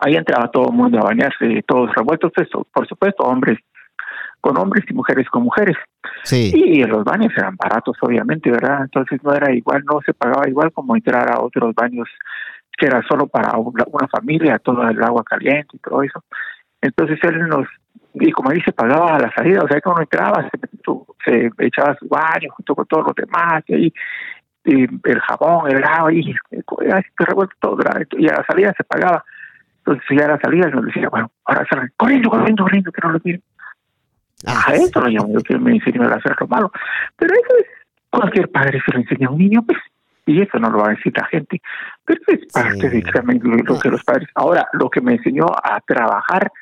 [0.00, 3.58] ahí entraba todo el mundo a bañarse, todos revueltos, eso, por supuesto, hombres
[4.40, 5.76] con hombres y mujeres con mujeres.
[6.22, 6.52] Sí.
[6.54, 8.82] Y los baños eran baratos, obviamente, ¿verdad?
[8.82, 12.08] Entonces no era igual, no se pagaba igual como entrar a otros baños
[12.76, 16.22] que era solo para una, familia, todo el agua caliente y todo eso.
[16.80, 17.66] Entonces él nos,
[18.20, 20.48] y como ahí se pagaba a la salida, o sea que uno entraba,
[21.24, 23.94] se, se echaba su baño junto con todos los demás, y ahí
[24.64, 27.78] y el jabón, el agua, y que revuelto todo,
[28.18, 29.24] y a la salida se pagaba.
[29.78, 33.12] Entonces ya a la salida nos decía, bueno, ahora salen, corriendo, corriendo, corriendo, que no
[33.12, 33.42] lo miren.
[34.46, 36.70] Ah, A eso lo llamo yo que me enseñó a hacer lo malo.
[37.16, 37.66] Pero eso es,
[38.10, 39.78] cualquier padre se lo enseña a un niño, pues,
[40.26, 41.62] y eso no lo va a decir la gente.
[42.04, 43.00] Pero es parte Sí.
[43.00, 44.28] de también lo, lo que los padres.
[44.34, 46.52] Ahora, lo que me enseñó a trabajar,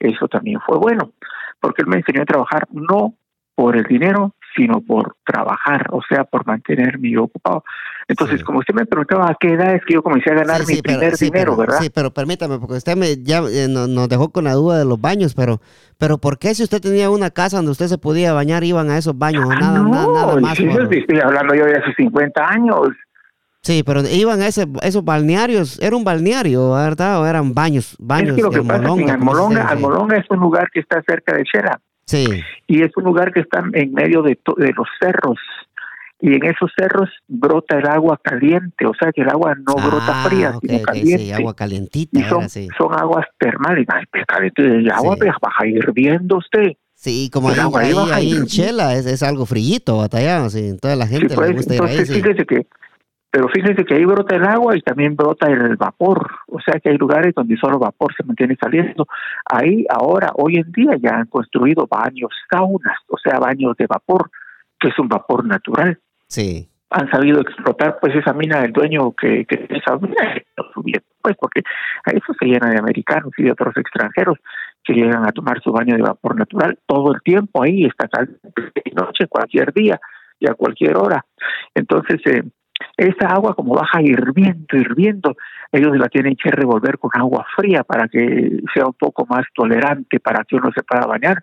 [0.00, 1.12] eso también fue bueno,
[1.60, 3.14] porque él me enseñó a trabajar no
[3.54, 7.64] por el dinero, sino por trabajar, o sea, por mantenerme yo ocupado.
[8.08, 8.44] Entonces, Sí.
[8.44, 10.74] como usted me preguntaba a qué edad es que yo comencé a ganar Sí, mi
[10.76, 11.78] sí, primer dinero, pero- ¿verdad?
[11.80, 14.84] Sí, pero permítame, porque usted me, ya eh, no- nos dejó con la duda de
[14.84, 15.60] los baños, pero,
[15.98, 18.98] pero ¿por qué si usted tenía una casa donde usted se podía bañar, iban a
[18.98, 19.44] esos baños?
[19.46, 20.58] o Ah, nada, no, nada, nada más.
[20.60, 22.88] estoy hablando yo de hace 50 años.
[23.66, 27.20] Sí, pero iban a ese, esos balnearios, ¿era un balneario, verdad?
[27.20, 27.96] ¿O eran baños?
[27.98, 30.80] baños es que lo que pasa es que en Almolonga, Almolonga, es un lugar que
[30.80, 34.54] está cerca de Shera Sí, y es un lugar que está en medio de, to-
[34.56, 35.38] de los cerros
[36.20, 40.12] y en esos cerros brota el agua caliente, o sea que el agua no brota
[40.22, 41.18] Ah, fría, ok, sino caliente.
[41.24, 42.68] sí, agua calientita, y son, era, sí.
[42.78, 45.20] son aguas termales, pues, caliente, el agua Sí.
[45.22, 46.72] pues, baja hirviendo usted.
[46.94, 50.76] Sí, como ahí, ahí ahí, ahí en Chela es, es algo frillito, batallado, sí.
[50.80, 52.22] Toda la gente Sí, pues, le gusta ir ahí, entonces sí.
[52.22, 52.66] fíjese que,
[53.36, 56.88] pero fíjese que ahí brota el agua y también brota el vapor, o sea que
[56.88, 59.06] hay lugares donde solo vapor se mantiene saliendo.
[59.44, 64.30] Ahí ahora, hoy en día ya han construido baños saunas, o sea baños de vapor,
[64.80, 65.98] que es un vapor natural.
[66.28, 71.60] Sí, Han sabido explotar pues esa mina del dueño que, que esa mina, pues porque
[72.06, 74.38] a eso se llena de americanos y de otros extranjeros
[74.82, 78.40] que llegan a tomar su baño de vapor natural todo el tiempo ahí, está caliente
[78.54, 80.00] de noche, cualquier día
[80.40, 81.22] y a cualquier hora.
[81.74, 82.42] Entonces, eh,
[82.96, 85.36] esa agua como baja hirviendo, hirviendo,
[85.72, 90.20] ellos la tienen que revolver con agua fría para que sea un poco más tolerante
[90.20, 91.42] para que uno se pueda bañar.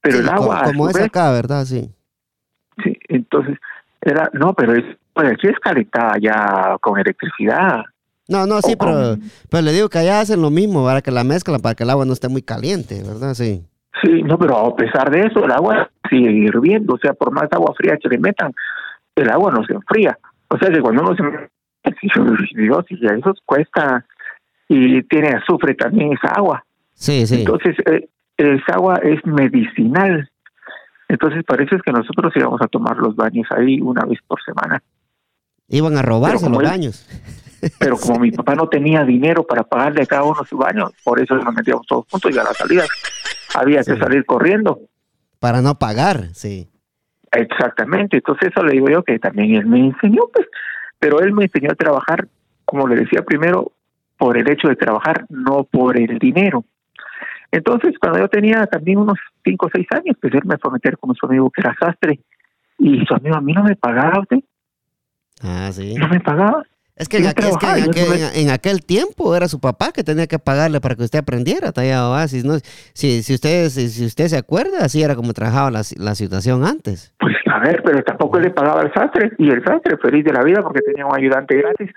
[0.00, 1.64] Pero Sí, el agua, como, es vez, acá, ¿verdad?
[1.64, 1.90] Sí.
[2.82, 3.58] sí, entonces,
[4.00, 7.82] era, no, pero es, pues aquí es calentada ya con electricidad.
[8.28, 11.10] No, no, sí, pero, con- pero le digo que allá hacen lo mismo, para que
[11.10, 13.34] la mezclan, para que el agua no esté muy caliente, ¿verdad?
[13.34, 13.64] Sí.
[14.02, 17.48] Sí, no, pero a pesar de eso, el agua sigue hirviendo, o sea, por más
[17.50, 18.52] agua fría que le metan,
[19.14, 20.18] el agua no se enfría.
[20.48, 21.22] O sea que cuando uno se
[22.56, 24.04] Dios, y eso cuesta,
[24.68, 26.64] y tiene azufre también esa agua.
[26.94, 27.40] Sí, sí.
[27.40, 30.28] Entonces, eh, esa agua es medicinal.
[31.08, 34.82] Entonces, parece que nosotros íbamos a tomar los baños ahí una vez por semana.
[35.68, 37.08] Iban a robarse los él- baños.
[37.78, 41.20] Pero como mi papá no tenía dinero para pagarle a cada uno su baño, por
[41.20, 42.84] eso nos metíamos todos juntos y a la salida
[43.54, 44.80] había que salir corriendo.
[45.40, 46.68] Para no pagar, sí.
[47.32, 50.46] Exactamente, entonces eso le digo yo que también él me enseñó, pues,
[50.98, 52.28] pero él me enseñó a trabajar,
[52.64, 53.72] como le decía primero,
[54.16, 56.64] por el hecho de trabajar, no por el dinero.
[57.52, 60.74] Entonces, cuando yo tenía también unos cinco o seis años, pues él me fue a
[60.74, 62.20] meter con su amigo que era sastre,
[62.78, 64.38] y su amigo a mí no me pagaba, usted,
[65.42, 65.94] Ah, sí.
[65.94, 66.64] no me pagaba.
[66.96, 69.48] Es que, en aquel, es que en trabajaba, yo aquel- tuve- en aquel tiempo era
[69.48, 72.26] su papá que tenía que pagarle para que usted aprendiera tallado.
[72.26, 72.54] Si, no,
[72.94, 76.64] si, si, usted, si, si usted se acuerda, así era como trabajaba la, la situación
[76.64, 77.12] antes.
[77.20, 80.42] Pues a ver, pero tampoco le pagaba al sastre, y el sastre feliz de la
[80.42, 81.90] vida porque tenía un ayudante gratis,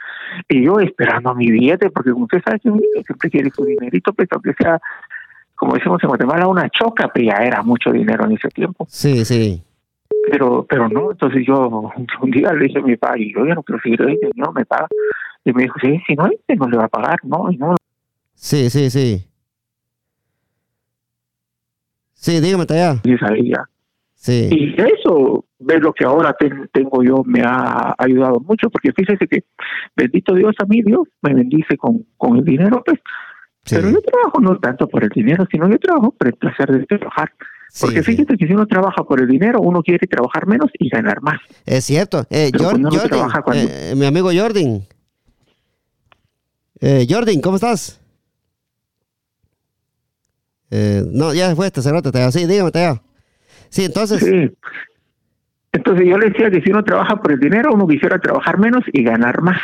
[0.50, 3.64] y yo esperando mi billete, porque como usted sabe que un niño siempre quiere su
[3.64, 4.80] dinerito, pues aunque sea,
[5.56, 8.86] como decimos en Guatemala, una choca, pero ya era mucho dinero en ese tiempo.
[8.90, 9.64] Sí, sí.
[10.32, 11.70] Pero pero no entonces yo
[12.22, 14.52] un día le dije a mi papá y yo ya no quiero seguir ahí no
[14.52, 14.88] me paga
[15.46, 17.76] y me dijo sí si no hay no le va a pagar no y no
[18.36, 19.26] Sí, sí, sí.
[22.14, 23.00] Sí, dígame tallado.
[23.04, 23.64] y sabía
[24.16, 24.50] Sí.
[24.52, 29.28] y eso ver lo que ahora ten- tengo yo me ha ayudado mucho porque fíjese
[29.28, 29.44] que
[29.96, 33.00] bendito Dios a mí Dios me bendice con con el dinero pues
[33.64, 33.76] sí.
[33.78, 36.86] pero yo trabajo no tanto por el dinero sino yo trabajo por el placer de
[36.86, 37.32] trabajar
[37.80, 38.12] porque sí.
[38.14, 41.40] fíjate que si uno trabaja por el dinero uno quiere trabajar menos y ganar más
[41.66, 42.26] Es cierto.
[42.30, 42.84] Eh, Jordan,
[43.44, 44.82] cuando- eh, mi amigo Jordan.
[46.82, 48.00] Eh, Jordan, ¿cómo estás?
[50.72, 52.32] Eh, no, ya fue este cerote, Teo.
[52.32, 53.02] Sí, dígame, Teo.
[53.70, 54.52] Sí, entonces, Sí.
[55.72, 58.84] Entonces yo le decía que si uno trabaja por el dinero, uno quisiera trabajar menos
[58.92, 59.60] y ganar más.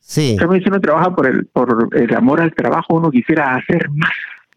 [0.00, 3.88] sí, También si uno trabaja por el, por el amor al trabajo, uno quisiera hacer
[3.90, 4.10] más.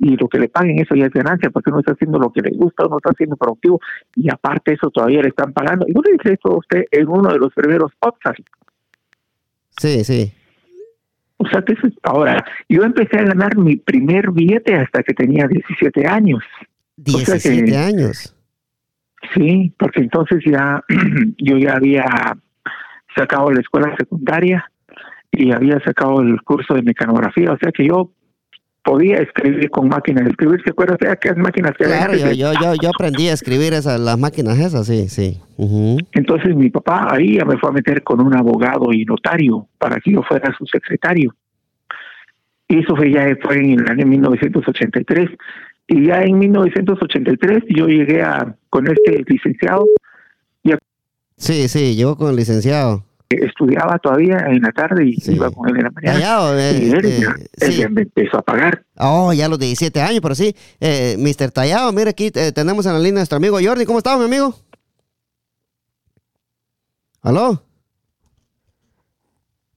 [0.06, 2.42] Y lo que le paguen, eso ya es ganancia, porque uno está haciendo lo que
[2.42, 3.80] le gusta, uno está siendo productivo,
[4.16, 5.86] y aparte eso todavía le están pagando.
[5.88, 8.44] Y yo le dije eso a usted en uno de los primeros podcasts.
[9.78, 10.34] sí, sí.
[11.38, 15.14] O sea que eso es- ahora, yo empecé a ganar mi primer billete hasta que
[15.14, 16.44] tenía 17 años.
[17.06, 18.36] O sea que- 17 años.
[19.34, 20.84] Sí, porque entonces ya
[21.38, 22.06] yo ya había
[23.16, 24.70] sacado la escuela secundaria
[25.32, 28.12] y había sacado el curso de mecanografía, o sea que yo
[28.84, 32.54] podía escribir con máquinas de escribir, ¿se acuerdan de aquellas máquinas que Claro, yo, yo,
[32.54, 35.40] yo, yo aprendí a escribir esas, las máquinas esas, sí, sí.
[36.12, 40.00] Entonces mi papá ahí ya me fue a meter con un abogado y notario para
[40.00, 41.34] que yo fuera su secretario.
[42.68, 45.30] Y eso fue ya fue en el año 1983.
[45.88, 49.86] Y ya en 1983 yo llegué a con este licenciado
[51.38, 53.04] Sí, sí, llegó con el licenciado.
[53.34, 55.34] Estudiaba todavía en la tarde y Sí.
[55.34, 56.14] iba con él en la mañana.
[56.14, 57.78] Tallado, eh, y él, eh, ya, él sí.
[57.80, 58.86] ya me empezó a pagar.
[58.98, 60.56] Oh, ya a los 17 años, pero sí.
[60.80, 61.52] Eh, Mr.
[61.52, 63.86] Tallado, mira aquí eh, tenemos en la línea a nuestro amigo Jordi.
[63.86, 64.56] ¿Cómo estás, mi amigo?
[67.22, 67.64] ¿Aló?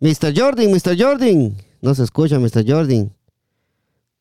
[0.00, 0.32] Mr.
[0.36, 0.96] Jordan, Mr.
[1.00, 1.54] Jordan.
[1.80, 2.64] No se escucha, Mr.
[2.66, 3.12] Jordan.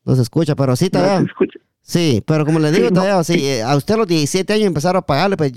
[0.04, 1.18] No se escucha, pero sí, No, Tallado.
[1.20, 1.58] se escucha.
[1.82, 4.52] Sí, pero como le digo, Sí, no, Tallado, sí, eh, a usted a los 17
[4.52, 5.52] años empezaron a pagarle, pues,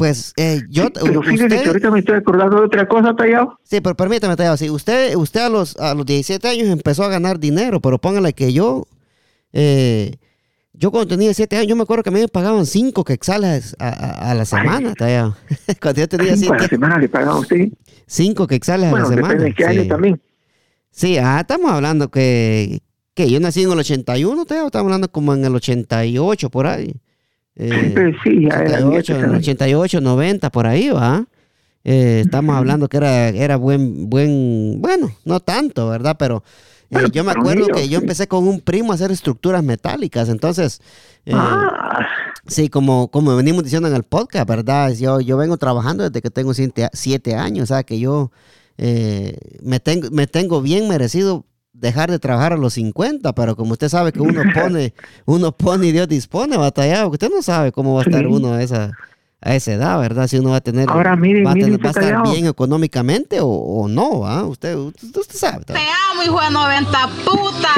[0.00, 0.84] pues eh, yo...
[0.86, 3.58] Sí, pero fíjese usted- que ahorita me estoy acordando de otra cosa, Tallado.
[3.64, 7.08] Sí, pero permítame, Teo, sí, usted, usted a los, a los 17 años empezó a
[7.08, 8.86] ganar dinero, pero póngale que yo,
[9.52, 10.16] eh,
[10.72, 13.76] Yo cuando tenía siete años, yo me acuerdo que a mí me pagaban cinco quexales
[13.78, 15.36] a, a, a la semana, tallado.
[15.82, 17.68] cuando yo tenía Cinco a siete la semana le pagaba usted.
[18.06, 19.28] Cinco quexales a Bueno, la semana.
[19.34, 19.88] depende de qué año sí.
[19.88, 20.22] también.
[20.90, 22.80] Sí, ah, estamos hablando que,
[23.14, 26.94] que yo nací en el 81, Teo, estamos hablando como en el 88, por ahí.
[27.56, 31.26] Eh, Pues sí, ya era 88, viejo, 88, 90, por ahí, ¿va?
[31.84, 36.16] Eh, estamos hablando que era, era buen, buen, bueno, no tanto, ¿verdad?
[36.18, 39.64] Pero eh, Bueno, yo me acuerdo que yo empecé con un primo a hacer estructuras
[39.64, 40.80] metálicas, entonces,
[41.24, 42.06] eh, Ah,
[42.46, 44.92] sí, como, como venimos diciendo en el podcast, ¿verdad?
[44.92, 48.30] Yo, yo vengo trabajando desde que tengo siete, siete años, o sea, que yo
[48.76, 53.72] eh, me, tengo, me tengo bien merecido dejar de trabajar a los 50, pero como
[53.72, 54.92] usted sabe que uno pone,
[55.26, 58.26] uno pone y Dios dispone, batallado, usted no sabe cómo va a estar Sí.
[58.26, 58.90] uno a esa,
[59.40, 60.26] a esa edad, ¿verdad?
[60.26, 62.46] Si uno va a tener, Ahora, mire, va a, mire, tener- va a estar bien
[62.46, 64.44] económicamente o, o no, ¿ah?
[64.44, 65.64] Usted, usted, usted sabe.
[65.64, 67.68] Te amo, hijo de 90 puta.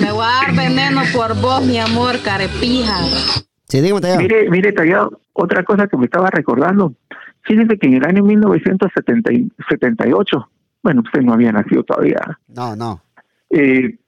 [0.00, 2.96] Me voy a dar veneno por vos, mi amor, carepija.
[3.68, 4.20] Sí, dígame, Tallado.
[4.20, 6.92] Mire, mire, Tallado, otra cosa que me estaba recordando.
[7.42, 10.48] Fíjese que en el año 1978,
[10.82, 13.00] bueno, usted no había nacido todavía, No, no.
[13.50, 13.98] Eh,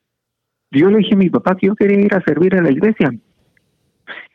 [0.71, 3.11] yo le dije a mi papá que yo quería ir a servir a la iglesia.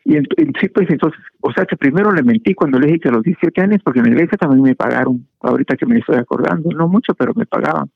[0.04, 3.00] Y en, en- sí, pues entonces, o sea que primero le mentí cuando le dije
[3.00, 5.98] que a los 17 años, porque en la iglesia también me pagaron, ahorita que me
[6.00, 7.89] estoy acordando, no mucho, pero me pagaban.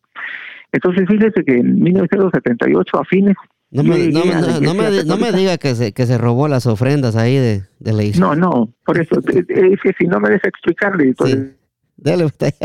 [0.72, 3.36] Entonces, fíjese que en 1978, a fines,
[3.72, 7.15] No me, no, no, no me, no diga que se, que se robó las ofrendas
[7.15, 8.22] ahí de, de la iglesia.
[8.26, 11.56] No, no, por eso, es que si no me deja explicarle, entonces, Sí.
[12.02, 12.58] Dale, tallado.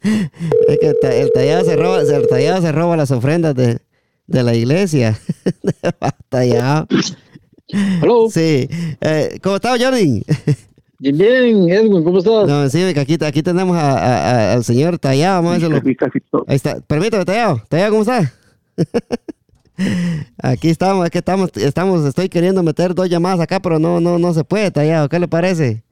[0.68, 3.78] Es que el ta- el tallado se roba, el tallado se roba las ofrendas de,
[4.26, 5.18] de la iglesia.
[6.28, 6.86] tallado.
[7.68, 8.28] Hello.
[8.30, 8.68] Sí.
[9.00, 10.22] Eh, ¿Cómo está, Jordi?
[10.98, 12.46] Bien, bien, Edwin, ¿cómo estás?
[12.48, 15.42] No, sí, que aquí, aquí tenemos a- a- a- al señor Tallado.
[15.42, 16.44] Vamos a ver si lo- casi, casi todo.
[16.48, 16.80] Ahí está.
[16.80, 17.62] Permítame, Tallado.
[17.68, 18.32] Tallado, ¿cómo está?
[20.42, 24.32] Aquí estamos, aquí estamos, estamos, estoy queriendo meter dos llamadas acá, pero no, no, no
[24.32, 25.08] se puede, Tallado.
[25.10, 25.82] ¿Qué le parece?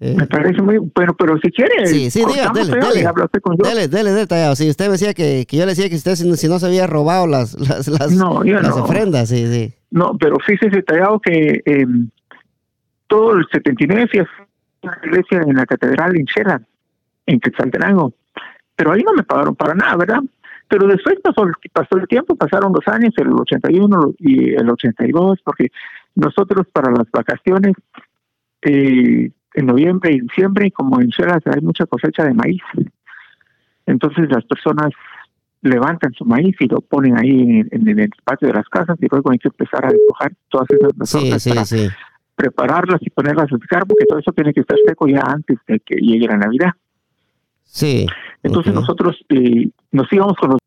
[0.00, 3.10] Eh, Me parece muy bueno, pero si quiere, Sí, sí, diga, dele, dele.
[3.24, 3.68] usted con yo.
[3.68, 4.54] Dele, dele, dele, tallado.
[4.54, 6.58] Sí, usted me decía que, que yo le decía que usted si no, si no
[6.60, 8.84] se había robado las, las, las, No, las no.
[8.84, 9.74] ofrendas, sí, sí.
[9.90, 11.86] No, pero fíjese, Tallado, que eh,
[13.08, 14.26] todo el 79 fui a
[14.82, 16.62] una iglesia en la catedral en Shela,
[17.26, 18.12] en Quetzaltenango.
[18.76, 20.20] Pero ahí no me pagaron para nada, ¿verdad?
[20.68, 25.40] Pero después pasó, el- pasó el tiempo, pasaron los años, el 81 y el 82,
[25.44, 25.68] porque
[26.14, 27.72] nosotros para las vacaciones,
[28.62, 32.62] eh, en noviembre y diciembre, como en Shela hay mucha cosecha de maíz,
[33.86, 34.92] entonces las personas
[35.62, 39.06] levantan su maíz y lo ponen ahí en, en el patio de las casas y
[39.10, 41.88] luego hay que empezar a despojar todas esas Sí, sí, para sí.
[42.36, 45.80] prepararlas y ponerlas a secar porque todo eso tiene que estar seco ya antes de
[45.80, 46.70] que llegue la Navidad.
[47.64, 48.06] Sí.
[48.42, 50.58] Entonces nosotros eh, nos íbamos con los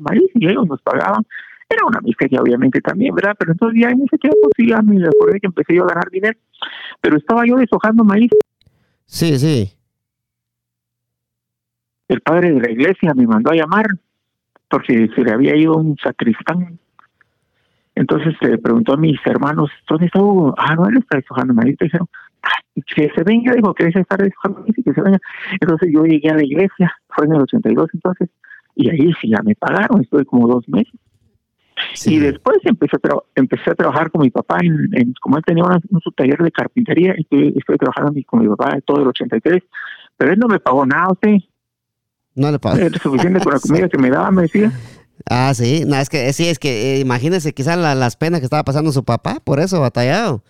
[0.00, 1.24] maíz y ellos nos pagaban.
[1.68, 3.34] Era una miseria obviamente también, ¿verdad?
[3.38, 6.08] Pero entonces ya en ese tiempo sí ya me acordé que empecé yo a ganar
[6.10, 6.38] dinero.
[7.00, 8.30] Pero estaba yo deshojando maíz.
[9.04, 9.72] Sí, sí.
[12.08, 13.86] El padre de la iglesia me mandó a llamar
[14.68, 16.78] porque se le había ido un sacristán.
[17.94, 20.54] Entonces le preguntó a mis hermanos, ¿dónde está Hugo?
[20.58, 21.76] Ah, no, él está deshojando maíz.
[21.80, 22.08] Dijeron,
[22.42, 22.62] "Ah,
[22.94, 25.18] que se venga, dijo que ese estar deshojando maíz y que se venga.
[25.60, 28.28] Entonces yo llegué a la iglesia, fue en el 82 entonces,
[28.74, 30.92] y ahí sí ya me pagaron, estuve como dos meses.
[31.94, 32.14] Sí.
[32.14, 35.44] Y después empecé a, tra- empecé a trabajar con mi papá, en, en- como él
[35.46, 39.08] tenía una- un su taller de carpintería, estuve, estuve trabajando con mi papá todo el
[39.08, 39.62] 83,
[40.16, 41.36] pero él no me pagó nada, usted,
[42.34, 42.76] No le pago.
[42.78, 44.72] era suficiente con la comida que me daba, me decía.
[45.28, 45.84] Ah, sí.
[45.86, 48.92] No, es que, sí, es que eh, imagínese quizás la- las penas que estaba pasando
[48.92, 50.42] su papá, por eso batallado.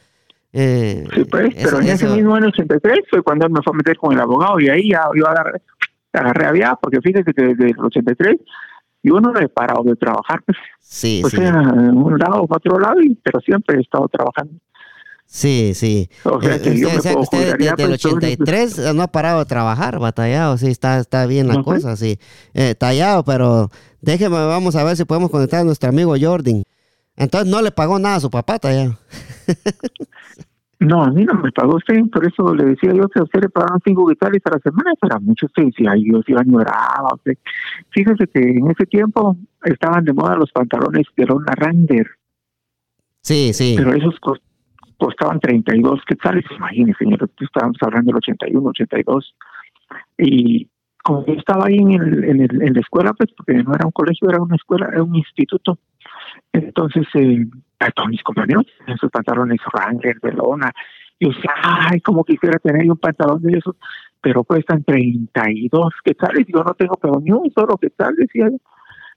[0.52, 3.60] Eh, Sí, pues, eso- pero en ese eso- mismo año 83 fue cuando él me
[3.62, 5.60] fue a meter con el abogado y ahí ya yo agarré,
[6.12, 8.36] agarré a viajar, porque fíjese que desde el 83
[9.08, 11.38] yo no he parado de trabajar, pues, Sí, pues sí.
[11.38, 14.54] sea en un lado o otro lado, y, pero siempre he estado trabajando.
[15.28, 16.08] Sí, sí.
[16.24, 18.94] O sea, Eh, que yo usted, me o puedo usted desde el pues, todo- 83
[18.94, 21.82] no ha parado de trabajar, batallado, sí, está, está bien la pues.
[21.82, 22.18] cosa, sí.
[22.54, 23.68] Eh, tallado, pero
[24.00, 26.62] déjeme, vamos a ver si podemos conectar a nuestro amigo Jordan.
[27.16, 28.96] Entonces no le pagó nada a su papá, tallado.
[30.78, 33.40] No, a mí no me pagó usted, por eso le decía yo que a usted
[33.40, 35.46] le pagaban cinco guitarras a la semana, eso era mucho.
[35.46, 37.08] Usted decía, ay, yo sí añoraba.
[37.14, 37.38] Usted.
[37.90, 42.06] Fíjese que en ese tiempo estaban de moda los pantalones de lona Ranger,
[43.22, 43.74] Sí, sí.
[43.76, 44.40] pero esos cos-
[44.98, 46.44] costaban 32 quetzales.
[46.56, 49.34] Imagínese, señor, estábamos hablando del 81, 82.
[50.18, 50.68] Y
[51.02, 53.86] como yo estaba ahí en, el, en, el, en la escuela, pues, porque no era
[53.86, 55.78] un colegio, era una escuela, era un instituto.
[56.52, 57.46] Entonces, eh,
[57.78, 60.72] a todos mis compañeros, en sus pantalones Wrangler de lona.
[61.18, 63.74] Yo decía, ay, como quisiera tener un pantalón de esos,
[64.20, 66.46] pero cuestan 32 quetzales.
[66.48, 68.56] Yo no tengo pero ni un solo quetzal, decía yo.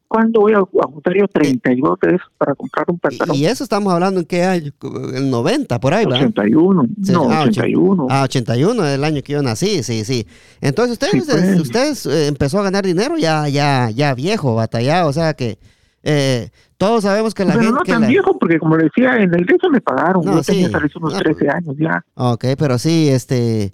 [0.08, 3.36] cuándo voy a, a juntar yo 32 de esos para comprar un pantalón?
[3.36, 4.72] Y eso estamos hablando en qué año?
[5.14, 6.22] El 90, por ahí, ¿verdad?
[6.28, 8.08] 81, Sí, no, ah, 81.
[8.10, 10.26] Ah, 81, el año que yo nací, sí, sí.
[10.62, 11.60] Entonces usted, Sí, pues.
[11.60, 15.58] usted, eh, empezó a ganar dinero ya, ya, ya viejo, batallado, o sea que
[16.04, 17.76] eh, todos sabemos que la Pero gente...
[17.78, 20.24] no que tan la- viejo, porque como le decía, en el ingreso me pagaron.
[20.26, 20.72] No, yo tenía sí.
[20.72, 22.04] tal vez unos No, 13 años ya.
[22.16, 23.74] Ok, pero sí, este...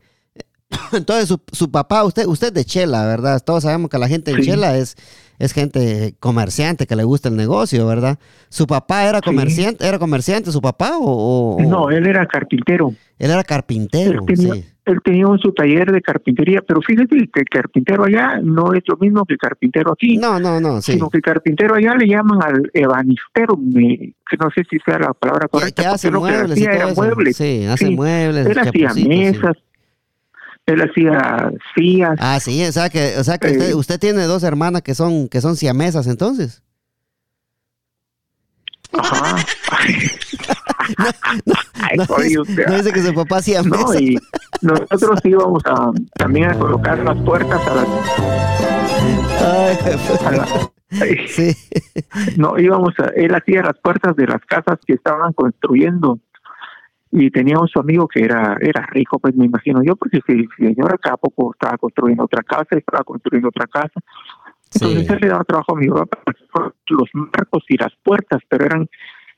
[0.93, 3.41] Entonces su, su papá, usted, usted de Chela, ¿verdad?
[3.45, 4.43] Todos sabemos que la gente en Sí.
[4.43, 4.95] Chela es,
[5.37, 8.17] es gente comerciante que le gusta el negocio, ¿verdad?
[8.49, 9.25] ¿Su papá era Sí.
[9.25, 12.89] comerciante, era comerciante, su papá o, No, él era carpintero.
[13.19, 14.25] él era Él carpintero?
[14.25, 14.65] tenía, sí.
[14.85, 18.97] Él tenía su taller de carpintería, pero fíjate que el carpintero allá no es lo
[18.97, 20.93] mismo que el carpintero aquí, No, no, no, sí.
[20.93, 25.13] sino que el carpintero allá le llaman al ebanistero, que no sé si sea la
[25.13, 27.01] palabra correcta, que hace porque lo que muebles hacía era eso.
[27.01, 27.37] muebles.
[27.37, 27.95] Sí, hace Sí.
[27.95, 28.45] muebles.
[28.47, 29.07] Él hacía sí.
[29.07, 29.57] mesas,
[30.67, 32.17] él hacía sillas.
[32.19, 33.75] Ah, sí, o sea que, o sea que usted, Eh.
[33.75, 36.63] usted tiene dos hermanas que son, que son siamesas entonces.
[38.97, 39.35] Ajá.
[41.81, 43.77] Ay, No, dice- usted, no dice que su papá siamesa.
[43.83, 44.17] No, y
[44.61, 47.87] nosotros íbamos a, también a colocar las puertas a las...
[49.41, 49.77] Ay,
[51.25, 51.55] a sí.
[52.37, 53.05] no, íbamos a...
[53.15, 56.19] Él hacía las puertas de las casas que estaban construyendo
[57.11, 60.47] y teníamos su amigo que era era rico, pues me imagino yo, porque si el
[60.57, 63.99] señor acá a poco estaba construyendo otra casa, estaba construyendo otra casa.
[64.73, 66.17] Entonces él le daba trabajo a mi papá
[66.89, 68.89] los marcos y las puertas, pero eran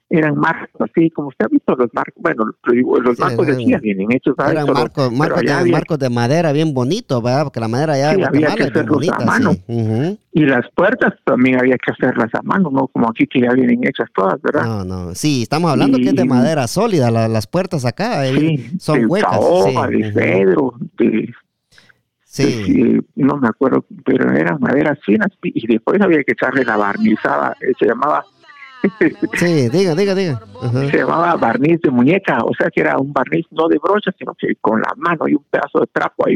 [0.10, 3.78] eran marcos así, como usted ha visto los marcos, bueno, los Sí, marcos de ya
[3.78, 4.54] vienen hechos, ¿sabes?
[4.54, 7.44] Eran marcos, marcos, de, había- marcos de madera bien bonitos, ¿verdad?
[7.44, 9.52] Porque la madera Sí, en había que hacerlos a mano.
[9.52, 10.18] Sí.
[10.32, 13.86] Y las puertas también había que hacerlas a mano, no como aquí que ya vienen
[13.86, 14.64] hechas todas, ¿verdad?
[14.64, 15.14] No, no.
[15.14, 17.12] Sí, estamos hablando que es de madera sólida.
[17.12, 19.30] la- las puertas acá eh, son de huecas.
[19.30, 21.34] caoba, de cedro, de,
[22.44, 23.00] Sí.
[23.16, 27.72] no me acuerdo, pero eran maderas finas y después había que echarle la barnizada, eh,
[27.80, 28.24] se llamaba
[29.34, 30.40] Sí, diga, diga, diga.
[30.62, 30.90] Ajá.
[30.92, 34.34] se llamaba barniz de muñeca, o sea que era un barniz no de brocha, sino
[34.38, 36.36] que con la mano y un pedazo de trapo ahí.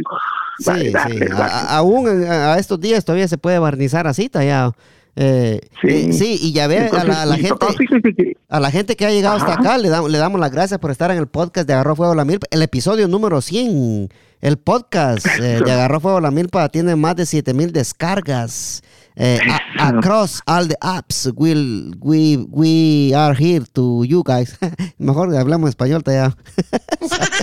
[0.57, 1.31] Sí, darle, sí.
[1.33, 1.43] darle.
[1.43, 4.75] A- aún a, estos días todavía se puede barnizar así, tallado.
[5.15, 5.87] Eh, Sí.
[5.87, 8.95] eh, sí, y ya ve a la, a la mi gente, que- a la gente
[8.95, 11.27] que ha llegado hasta acá, le, damos le damos las gracias por estar en el
[11.27, 14.09] podcast de Agarró Fuego la Milpa, el episodio número 100.
[14.41, 18.81] El podcast eh, de Agarró Fuego la Milpa tiene más de 7000 descargas.
[19.15, 19.39] Eh,
[19.77, 24.57] a- across all the apps, we'll, we, we are here to you guys.
[24.97, 26.01] Mejor hablamos español.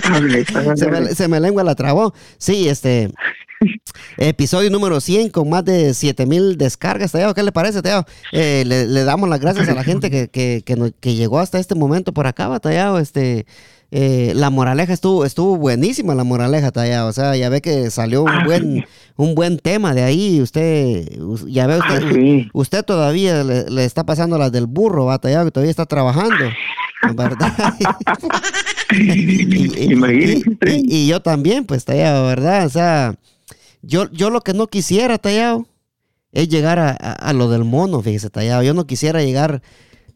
[0.03, 1.15] Hable, se, me, hable.
[1.15, 2.13] se me lengua la trabó.
[2.37, 3.13] Sí, este.
[4.17, 7.33] Episodio número 100 con más de 7000 descargas, Teo.
[7.33, 8.05] ¿Qué le parece, Teo?
[8.31, 10.63] Eh, le, le damos las gracias a la gente que, que,
[10.99, 12.99] que llegó hasta este momento por acá, Batallado.
[12.99, 13.45] Este,
[13.91, 17.07] eh, la moraleja estuvo, estuvo buenísima, la moraleja, Tallado.
[17.09, 18.83] O sea, ya ve que salió un Ah, buen, sí.
[19.17, 20.41] un buen tema de ahí.
[20.41, 22.47] Usted, us- ya ve usted, Ah, sí.
[22.53, 26.35] usted todavía le, le está pasando las del burro, Batallado, que todavía está trabajando.
[27.15, 27.53] ¿Verdad?
[28.91, 29.01] y,
[29.83, 30.67] y- Imagínese usted.
[30.83, 32.65] y- y yo también, pues, Tallado, ¿verdad?
[32.65, 33.15] O sea,
[33.81, 35.65] yo, yo lo que no quisiera, Tallado,
[36.31, 38.63] es llegar a, a- a lo del mono, fíjese, Tallado.
[38.63, 39.61] Yo no quisiera llegar.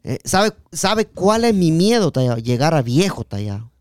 [0.04, 2.36] Eh, ¿sabe, ¿Sabe cuál es mi miedo, Tallado?
[2.38, 3.72] Llegar a viejo, Tallado.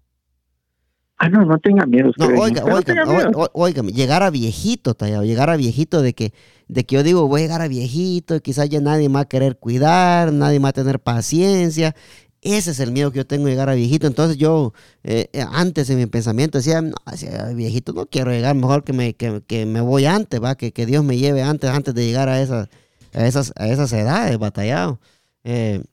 [1.18, 2.12] Ah, no, no tenga miedo.
[2.18, 3.12] No, usted, oiga, no oiga, miedo.
[3.12, 6.34] oiga, óigame, llegar a viejito, Tallado, llegar a viejito de que,
[6.68, 9.26] de que yo digo, voy a llegar a viejito, quizás ya nadie me va a
[9.26, 11.96] querer cuidar, nadie me va a tener paciencia.
[12.42, 14.08] Ese es el miedo que yo tengo de llegar a viejito.
[14.08, 18.56] Entonces yo, eh, eh, antes en mi pensamiento decía, no, hacia viejito no quiero llegar,
[18.56, 21.70] mejor que me, que, que me voy antes, va, que, que Dios me lleve antes,
[21.70, 22.70] antes de llegar a esas,
[23.14, 25.00] a esas, a esas edades, batallado.
[25.46, 25.84] Eh,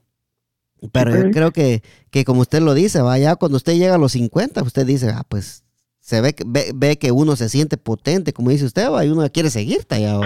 [0.91, 3.99] pero yo creo que, que como usted lo dice, va, ya cuando usted llega a
[3.99, 5.63] los 50, usted dice, ah, pues
[5.99, 9.09] se ve, que- ve, ve que uno se siente potente, como dice usted, va, y
[9.09, 10.23] uno quiere seguir tallado.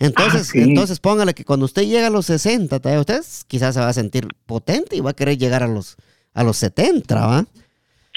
[0.00, 0.58] Entonces, Ah, sí.
[0.60, 3.92] entonces póngale que cuando usted llega a los 60, tallado, usted quizás se va a
[3.92, 5.96] sentir potente y va a querer llegar a los,
[6.34, 7.46] a los 70, ¿va?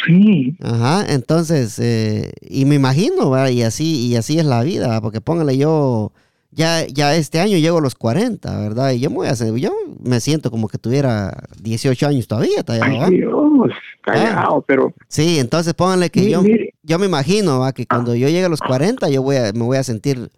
[0.08, 3.52] Sí, Ajá, entonces, eh, y me imagino, ¿va?
[3.52, 6.12] Y así, y así es la vida, porque póngale yo,
[6.52, 8.92] ya, ya este año llego a los 40, ¿verdad?
[8.92, 9.72] Y yo me voy a hacer, yo
[10.04, 16.10] me siento como que tuviera 18 años todavía, ay Dios, callado, pero Sí, entonces pónganle
[16.10, 17.72] que yo, mire, yo me imagino ¿va?
[17.72, 20.30] que cuando yo llegue a los 40 yo voy a, me voy a sentir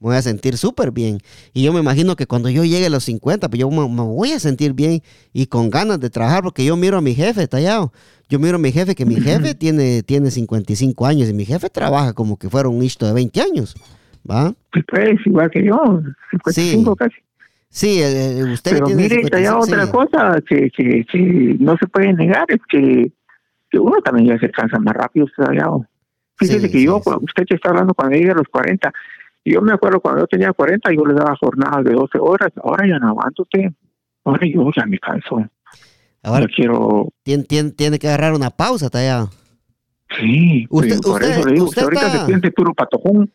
[0.00, 1.18] me voy a sentir súper bien.
[1.52, 4.00] Y yo me imagino que cuando yo llegue a los 50, pues yo me, me
[4.00, 5.02] voy a sentir bien
[5.34, 7.92] y con ganas de trabajar, porque yo miro a mi jefe, tallado.
[8.30, 11.68] Yo miro a mi jefe, que mi jefe tiene, tiene 55 años y mi jefe
[11.68, 13.74] trabaja como que fuera un hijo de 20 años.
[14.28, 14.52] ¿Va?
[14.88, 17.16] pues igual que yo, 55 casi.
[17.68, 19.92] Sí, eh, eh, usted Pero tiene mire, 55, hay otra sí.
[19.92, 23.12] cosa que, que, que no se puede negar, es que,
[23.70, 25.44] que uno también ya se cansa más rápido, usted
[26.36, 27.10] Fíjese Sí, que sí, yo, sí.
[27.22, 28.92] usted que está hablando cuando llegue a los 40,
[29.44, 32.50] Y yo me acuerdo cuando yo tenía 40, yo le daba jornadas de 12 horas.
[32.62, 33.70] Ahora ya no aguanto usted.
[34.24, 35.44] Ahora yo ya me canso.
[36.22, 37.08] Ahora Yo quiero.
[37.22, 39.30] tiene, tiene, tiene que agarrar una pausa, tallado.
[40.18, 42.74] Sí, Usted- pues, por usted- eso le digo, usted usted ahorita está- se siente puro
[42.74, 43.30] patojón.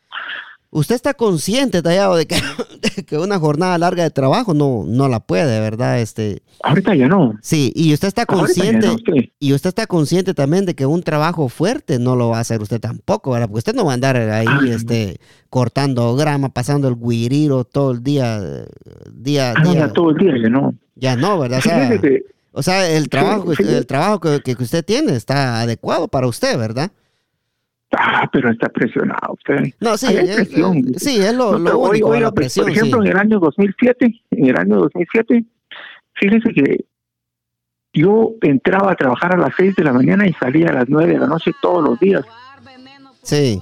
[0.70, 2.36] Usted está consciente, tallado, de que,
[2.96, 6.00] de que una jornada larga de trabajo no, no la puede, ¿verdad?
[6.00, 7.38] Este, Ahorita ya no.
[7.40, 8.96] sí, y usted está consciente, no,
[9.38, 12.60] y usted está consciente también de que un trabajo fuerte no lo va a hacer
[12.60, 13.46] usted tampoco, ¿verdad?
[13.48, 15.18] Porque usted no va a andar ahí, Ah, este,
[15.50, 18.40] cortando grama, pasando el guiriro todo el día,
[19.12, 19.72] día, Ah, día.
[19.86, 20.74] ya todo el día ya no.
[20.96, 21.60] Ya no, ¿verdad?
[22.52, 26.58] O sea, o el trabajo, el trabajo que, que usted tiene está adecuado para usted,
[26.58, 26.90] ¿verdad?
[27.92, 29.72] Ah, pero está presionado usted.
[29.80, 30.82] No, sí, es, presión.
[30.96, 33.06] sí, es lo, No, lo único, oiga, la pues, presión, por ejemplo, sí.
[33.08, 35.44] en el año 2007, en el año 2007,
[36.14, 36.84] fíjese que
[37.92, 41.12] yo entraba a trabajar a las 6 de la mañana y salía a las 9
[41.14, 42.24] de la noche todos los días,
[43.22, 43.60] Sí.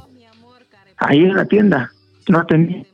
[0.97, 1.93] ahí en la tienda.
[2.29, 2.87] No tenía, eh,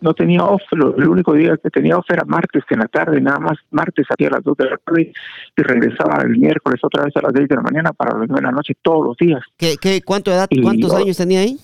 [0.00, 3.20] no tenía off, lo- el único día que tenía off era martes en la tarde,
[3.20, 5.12] nada más martes salía a las 2 de la tarde
[5.56, 8.40] y regresaba el miércoles otra vez a las 6 de la mañana para las 9
[8.40, 9.42] de la noche todos los días.
[9.56, 11.58] ¿Qué, qué, cuánto edad, Y ¿Cuántos yo- años tenía ahí?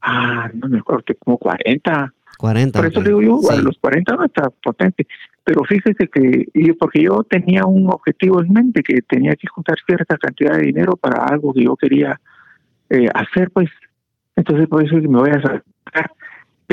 [0.00, 2.12] Ah, no me acuerdo, que como 40.
[2.38, 2.78] 40.
[2.78, 3.06] Por eso ok.
[3.06, 5.06] le digo yo, a los 40 no está potente.
[5.44, 9.76] Pero fíjese que, y porque yo tenía un objetivo en mente, que tenía que juntar
[9.86, 12.20] cierta cantidad de dinero para algo que yo quería
[12.90, 13.70] eh, hacer, pues.
[14.34, 16.10] Entonces, por eso me voy a sacar.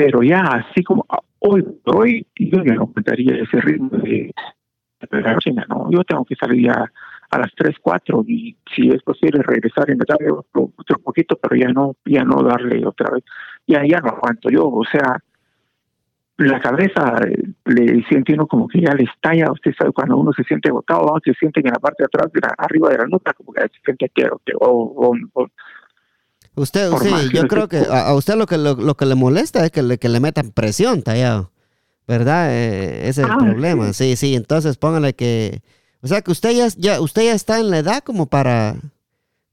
[0.00, 4.32] Pero ya, así como a- hoy hoy, yo ya no contaría ese ritmo de,
[5.10, 5.90] la China, ¿no?
[5.90, 6.90] Yo tengo que salir ya
[7.30, 10.70] a las 3, 4 y si es posible regresar y me darle otro,
[11.04, 13.24] poquito, pero ya no, ya no darle otra vez.
[13.66, 15.18] Ya, ya no aguanto yo, o sea,
[16.38, 20.32] la cabeza eh, le siente uno como que ya le estalla, usted sabe cuando uno
[20.32, 23.06] se siente agotado, se siente en la parte de atrás, de la- arriba de la
[23.06, 24.24] nuca, como que se siente que,
[24.60, 25.46] o- o-
[26.60, 29.06] Usted, por sí, yo no creo que a, a usted lo que lo, lo que
[29.06, 31.50] le molesta es que le, que le metan presión, tallado.
[32.06, 32.48] ¿Verdad?
[32.50, 33.92] Eh, ese es el Ah, problema.
[33.92, 35.62] Sí, sí, entonces póngale que.
[36.02, 38.76] O sea que usted ya, ya, usted ya está en la edad como para,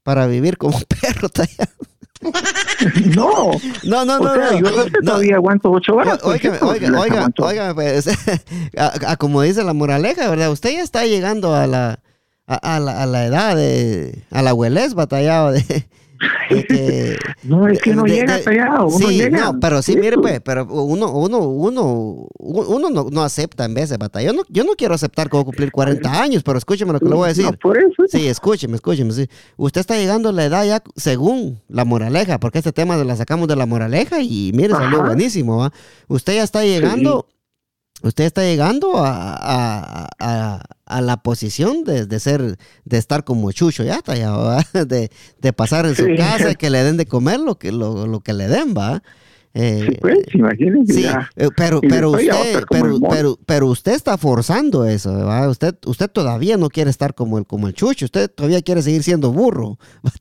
[0.02, 1.70] para vivir como un perro, tallado.
[3.14, 3.50] no,
[3.84, 4.34] No, no, o no.
[4.34, 4.58] sea, no.
[4.70, 4.86] yo No.
[5.04, 6.18] todavía aguanto ocho horas.
[6.24, 8.08] Oiga, oiga, oiga, oiga, pues,
[8.76, 10.50] a, a como dice la moraleja, ¿verdad?
[10.50, 12.00] Usted ya está llegando a la,
[12.46, 15.88] a, a la, a la edad de, a la huelez batallado de,
[16.18, 17.16] que...
[17.44, 19.38] No, es que no de- llega de- hasta allá, uno sí, llega.
[19.52, 23.96] no, pero sí, mire, pues, pero uno, uno, uno, uno no, no acepta en veces,
[23.98, 24.26] batalla.
[24.26, 26.98] Yo no, yo no quiero aceptar que voy a cumplir 40 años, pero escúcheme lo
[27.00, 27.44] que le voy a decir.
[27.44, 28.02] No, por eso.
[28.08, 29.12] Sí, escúcheme, escúcheme.
[29.12, 29.28] Sí.
[29.56, 33.46] Usted está llegando a la edad ya según la moraleja, porque este tema la sacamos
[33.48, 35.06] de la moraleja y mire, salió Ajá.
[35.08, 35.58] buenísimo.
[35.58, 35.72] ¿va?
[36.08, 37.26] Usted ya está llegando,
[38.02, 43.52] usted está llegando a, a- a- a la posición de, de ser, de estar como
[43.52, 44.34] chucho, ya está, ya.
[44.84, 45.10] De,
[45.40, 46.16] de pasar en su Sí.
[46.16, 49.02] casa y que le den de comer lo que, lo, lo que le den, va.
[49.54, 51.28] Eh, Sí, pues, imagínense Sí, ya.
[51.36, 55.48] eh, pero, pero usted, pero, pero, pero usted está forzando eso, ¿verdad?
[55.50, 59.02] Usted, usted todavía no quiere estar como el, como el chucho, usted todavía quiere seguir
[59.02, 59.78] siendo burro.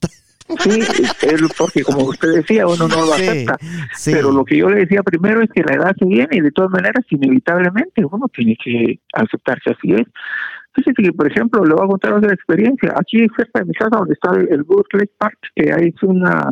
[0.63, 3.57] Sí, es porque como usted decía, uno no lo Sí, acepta.
[3.97, 4.11] sí.
[4.13, 6.51] Pero lo que yo le decía primero es que la edad se viene y de
[6.51, 10.07] todas maneras, inevitablemente, uno tiene que aceptarse así es.
[10.77, 12.93] Fíjese que, por ejemplo, le voy a contar otra experiencia.
[12.95, 16.03] Aquí cerca de mi casa, donde está el, el Good Lake Park, que hay es
[16.03, 16.51] una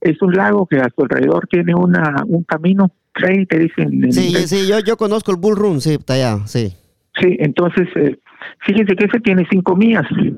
[0.00, 4.04] es un lago que a su alrededor tiene una un camino, trail, que dicen.
[4.04, 6.72] en Sí, sí, yo, yo conozco el Bull Run, sí, está allá, sí.
[7.20, 8.18] Sí, entonces, eh,
[8.60, 10.06] fíjense que ese tiene cinco millas.
[10.12, 10.36] Eh,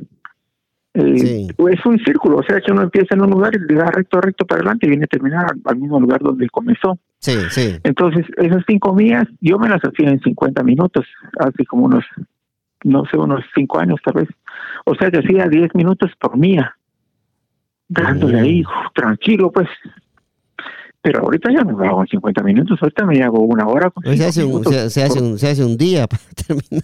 [0.95, 1.49] Sí.
[1.70, 4.20] Es un círculo, o sea que uno empieza en un lugar y le da recto,
[4.20, 6.99] recto para adelante y viene a terminar al, al mismo lugar donde comenzó.
[7.18, 7.77] Sí, sí.
[7.85, 11.07] Entonces, esas cinco millas, yo me las hacía en 50 minutos,
[11.39, 12.05] hace como unos,
[12.85, 14.28] no sé, unos cinco años tal vez.
[14.85, 16.76] O sea que hacía 10 minutos por milla,
[17.89, 19.68] dándole ahí, uf, tranquilo, pues.
[21.05, 23.91] Pero ahorita ya no me hago en 50 minutos, ahorita me hago una hora.
[23.91, 26.22] Con se, hace un, minutos se, se hace por- un, se hace un día para
[26.47, 26.83] terminar.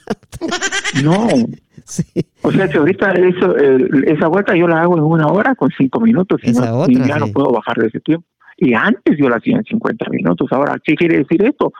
[1.04, 1.28] No,
[1.84, 2.02] Sí.
[2.42, 5.70] o sea que ahorita eso, eh, esa vuelta yo la hago en una hora con
[5.78, 7.20] cinco minutos y, no- otra, y ya sí.
[7.20, 8.26] no puedo bajar de ese tiempo.
[8.56, 10.48] Y antes yo la hacía en 50 minutos.
[10.50, 11.72] Ahora, ¿qué quiere decir esto?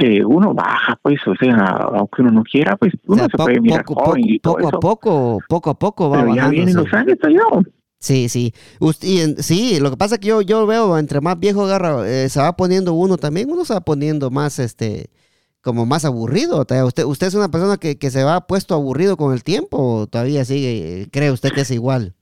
[0.00, 1.56] Que uno baja, pues, o sea,
[1.94, 4.54] aunque uno no quiera, pues O uno sea, se puede mirar poco, joven y todo
[4.54, 4.76] poco, eso.
[4.76, 6.50] a poco, poco a poco va pero ya bajando.
[6.52, 6.80] vienen sí.
[6.82, 7.40] los años allá.
[7.98, 8.54] Sí, sí.
[8.80, 11.64] Ust- y en- sí, lo que pasa es que yo, yo veo, entre más viejo
[11.64, 15.10] agarra, eh, se va poniendo uno también, uno se va poniendo más, este,
[15.60, 16.60] como más aburrido.
[16.86, 20.06] ¿Usted, usted es una persona que, que se va puesto aburrido con el tiempo o
[20.06, 22.14] todavía sigue, cree usted que es igual?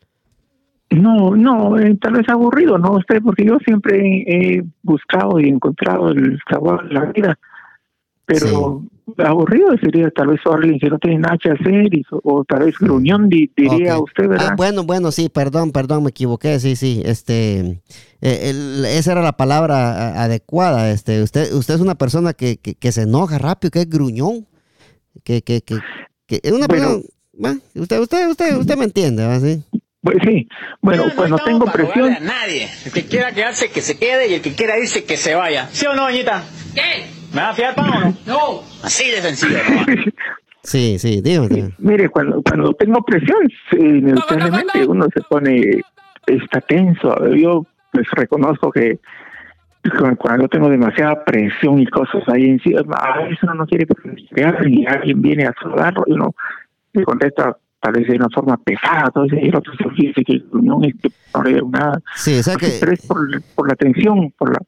[0.90, 2.92] No, no, eh, tal vez aburrido, ¿no?
[2.94, 7.38] Usted, porque yo siempre he buscado y encontrado el sabor de la vida.
[8.28, 8.82] Pero
[9.16, 12.74] aburrido sería tal vez alguien que no tiene nada que hacer y, o tal vez
[12.78, 14.50] gruñón di- diría usted, ¿verdad?
[14.50, 17.80] Ah, bueno, bueno, sí, perdón, perdón, me equivoqué, sí, sí, este,
[18.20, 22.74] eh, el- esa era la palabra adecuada, este, usted, usted es una persona que, que,
[22.74, 24.46] que se enoja rápido, que es gruñón,
[25.24, 25.78] que, que, que,
[26.26, 27.00] que es una Bueno.
[27.38, 29.40] persona, usted, usted, usted, usted me entiende, ¿va?
[29.40, 29.62] Sí.
[30.00, 30.48] Pues sí,
[30.80, 32.68] bueno, No, no cuando estamos tengo para presión, a nadie.
[32.86, 35.66] El que quiera quedarse, que se quede y el que quiera irse, que se vaya.
[35.72, 36.44] ¿Sí o no, doñita?
[36.74, 37.06] ¿Qué?
[37.34, 38.16] ¿Me va a fiar pan o no?
[38.26, 38.62] No.
[38.84, 39.84] Así de sencillo, ¿no?
[40.62, 41.74] Sí, sí, dígame, dígame.
[41.78, 43.38] mire, cuando cuando tengo presión,
[43.70, 45.80] sí, inevitablemente uno se pone,
[46.26, 47.26] está tenso.
[47.34, 48.98] Yo pues reconozco que
[49.98, 53.94] cu- cuando tengo demasiada presión y cosas ahí encima, a veces uno no quiere que
[54.68, 56.34] y alguien viene a saludarlo y uno
[56.92, 57.56] le contesta
[57.92, 61.10] vez de una forma pesada, entonces y el otro se dice que no es que
[61.34, 62.00] no le nada.
[62.16, 64.58] Sí, o sea que, Pero es por, por la tensión, por la...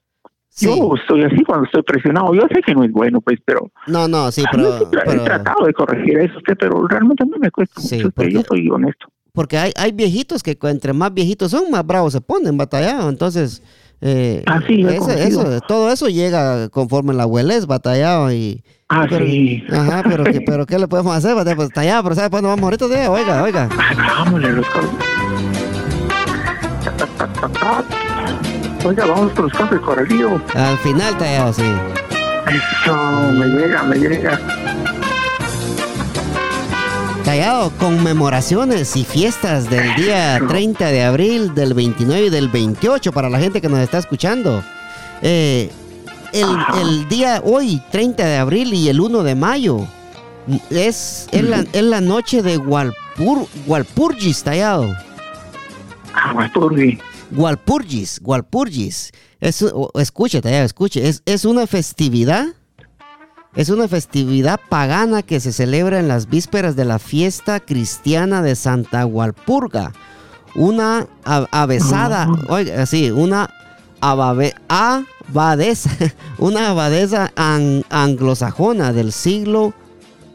[0.48, 2.32] sí, Yo estoy así cuando estoy presionado.
[2.34, 5.66] Yo sé que no es bueno, pues, pero no, no, sí, pero, he pero, tratado
[5.66, 8.11] de corregir eso, pero realmente no me cuesta Sí, mucho.
[8.12, 9.06] porque- Yo soy honesto.
[9.32, 13.62] porque hay, hay viejitos que entre más viejitos son, más bravos se ponen, batallado, entonces,
[14.03, 14.96] eh, Ah, sí, he
[15.28, 19.62] eso, todo eso llega conforme la abuelez, batallado, y, Ah, pero- sí.
[19.70, 21.34] Ajá, pero, ¿qué, pero ¿qué le podemos hacer?
[21.34, 21.57] Batallado?
[21.68, 22.86] Pues allá, pero ¿sabes cuándo vamos ahorita?
[22.86, 23.68] Sí, Oiga, oiga.
[24.40, 24.90] Los cosas.
[28.84, 30.40] Oiga, vamos con los cosas de.
[30.55, 31.62] Al final tallado, sí.
[32.82, 32.96] Eso,
[33.32, 34.40] me llega, me llega.
[37.30, 43.30] Tallado, conmemoraciones y fiestas del día 30 de abril, del 29 y del 28 para
[43.30, 44.64] la gente que nos está escuchando.
[45.22, 45.70] Eh,
[46.32, 46.48] el,
[46.80, 49.86] el día hoy, 30 de abril y el 1 de mayo,
[50.70, 54.92] es, es, la, es la noche de Walpur, Walpurgis, Tallado.
[56.12, 56.32] Ah,
[57.30, 59.12] Walpurgis.
[59.38, 61.08] Es, o- escuche, Tallado, escuche.
[61.08, 62.46] Es, es una festividad.
[63.55, 68.55] Es una festividad pagana que se celebra en las vísperas de la fiesta cristiana de
[68.55, 69.92] Santa Walpurga.
[70.55, 73.51] Una avesada, oiga, sí, una
[74.01, 75.90] ababe- abadesa,
[76.38, 79.74] una abadesa an- anglosajona del siglo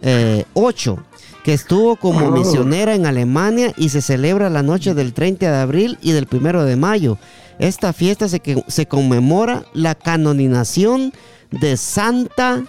[0.02, 0.98] eh, 8
[1.44, 5.98] que estuvo como misionera en Alemania y se celebra la noche del 30 de abril
[6.02, 7.20] y del 1 de mayo.
[7.60, 11.14] Esta fiesta se, se conmemora la canonización
[11.52, 12.64] de Santa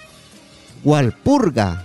[0.87, 1.83] Walpurga.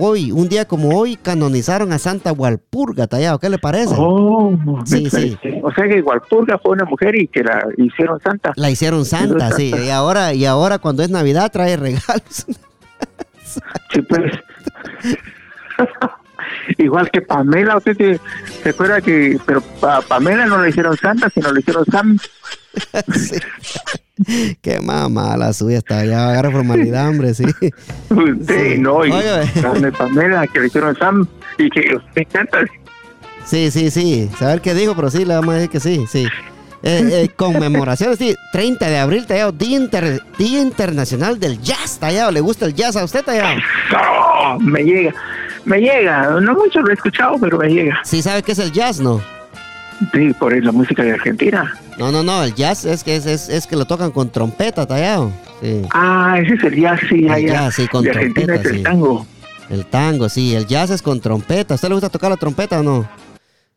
[0.00, 3.40] Hoy, un día como hoy, canonizaron a Santa Walpurga, Tallado.
[3.40, 3.96] ¿Qué le parece?
[3.98, 5.36] Oh, Sí, sí.
[5.62, 8.52] O sea que Gualpurga fue una mujer y que la hicieron santa.
[8.54, 9.74] La hicieron santa, sí.
[9.74, 12.46] Y ahora, y ahora cuando es Navidad trae regalos.
[13.92, 14.30] Sí, pues.
[16.76, 18.20] Igual que Pamela, usted se,
[18.62, 22.18] se acuerda que, pero a Pamela no le hicieron santa, sino le hicieron Sam.
[23.14, 24.54] Sí.
[24.62, 27.44] Qué mamá la suya está ya agarra formalidad, hombre, sí.
[28.10, 28.78] Usted, Sí.
[28.80, 29.12] no, y
[29.96, 32.58] Pamela que le hicieron Sam y que usted canta.
[33.44, 34.28] Sí, sí, sí.
[34.38, 36.26] Saber qué dijo, pero sí, le vamos a decir que sí, sí.
[36.82, 38.34] Eh, eh, conmemoraciones, sí.
[38.52, 42.30] 30 de abril, Tallado, Día, Inter- Día Internacional del Jazz, Tallado.
[42.30, 43.58] ¿Le gusta el jazz a usted, Tallado?
[43.96, 45.12] Oh, me llega,
[45.68, 46.40] me llega.
[46.40, 48.00] No mucho lo he escuchado, pero me llega.
[48.04, 49.20] Sí, ¿sabe qué es el jazz, no?
[50.12, 51.74] Sí, por la música de Argentina.
[51.98, 54.86] No, no, no, el jazz es que es, es, es que lo tocan con trompeta,
[54.86, 55.32] Tallado.
[55.60, 55.82] Sí.
[55.92, 57.52] Ah, ese es el jazz, sí, El allá.
[57.52, 59.26] jazz, sí, con de Argentina trompeta, es el tango.
[59.70, 61.74] El tango, sí, el jazz es con trompeta.
[61.74, 63.08] ¿A usted le gusta tocar la trompeta o no?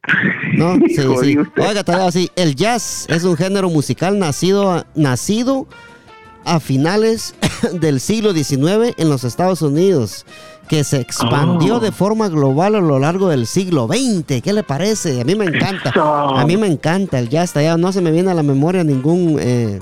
[0.54, 1.38] No, sí, sí.
[1.58, 2.30] Oiga, todavía sí.
[2.36, 5.66] El jazz es un género musical nacido, nacido
[6.44, 7.36] a finales
[7.74, 10.26] del siglo XIX en los Estados Unidos,
[10.72, 11.80] que se expandió Oh.
[11.82, 14.42] de forma global a lo largo del siglo XX.
[14.42, 15.20] ¿Qué le parece?
[15.20, 15.92] A mí me encanta.
[15.94, 17.54] A mí me encanta el jazz.
[17.56, 19.82] Ya no se me viene a la memoria ningún eh,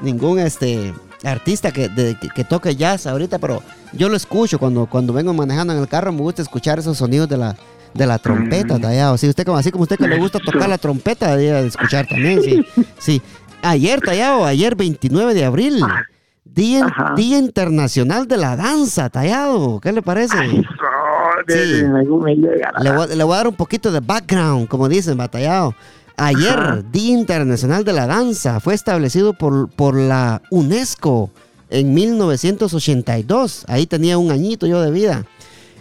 [0.00, 0.94] ningún este
[1.24, 3.60] artista que, de- que, que toque jazz ahorita, pero
[3.92, 6.12] yo lo escucho cuando, cuando vengo manejando en el carro.
[6.12, 7.56] Me gusta escuchar esos sonidos de la
[7.94, 9.18] de la trompeta, Mm.
[9.18, 12.40] Sí, usted como así como usted que le gusta tocar la trompeta, de escuchar también,
[12.42, 12.64] sí.
[12.98, 13.22] Sí.
[13.62, 15.82] Ayer, tallado, ayer 29 de abril.
[16.54, 16.86] Día.
[17.16, 19.78] Día Internacional de la Danza, tallado.
[19.80, 20.36] ¿Qué le parece?
[20.48, 20.62] Sí.
[21.84, 25.74] me- llega Le voy, le voy a dar un poquito de background, como dicen, batallado.
[26.16, 26.82] Ayer, Ajá.
[26.90, 31.30] Día Internacional de la Danza, fue establecido por, por la UNESCO
[31.70, 33.64] en 1982.
[33.68, 35.24] Ahí tenía un añito yo de vida.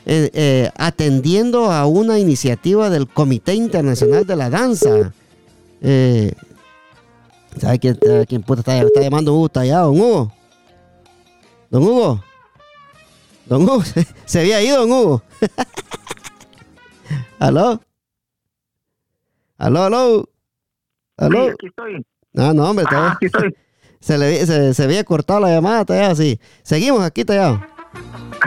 [0.05, 5.11] Eh, eh, atendiendo a una iniciativa del Comité Internacional de la Danza.
[5.82, 6.34] Eh,
[7.59, 7.97] ¿Sabe quién,
[8.28, 9.91] quién puta está, está llamando Hugo Tallado?
[9.91, 10.32] Hugo.
[11.70, 12.24] Don Hugo.
[13.45, 13.84] Don Hugo.
[14.26, 15.24] Se había ido, Don Hugo.
[17.39, 17.82] ¿Aló?
[19.57, 20.30] ¿Aló, aló?
[21.18, 21.45] ¿Aló?
[21.45, 22.05] Sí, aquí estoy.
[22.34, 23.55] No, no, hombre, Ah, todavía- aquí estoy.
[23.99, 26.39] se, le, se, se había cortado la llamada, tallado, sí.
[26.63, 27.61] Seguimos aquí, tallado.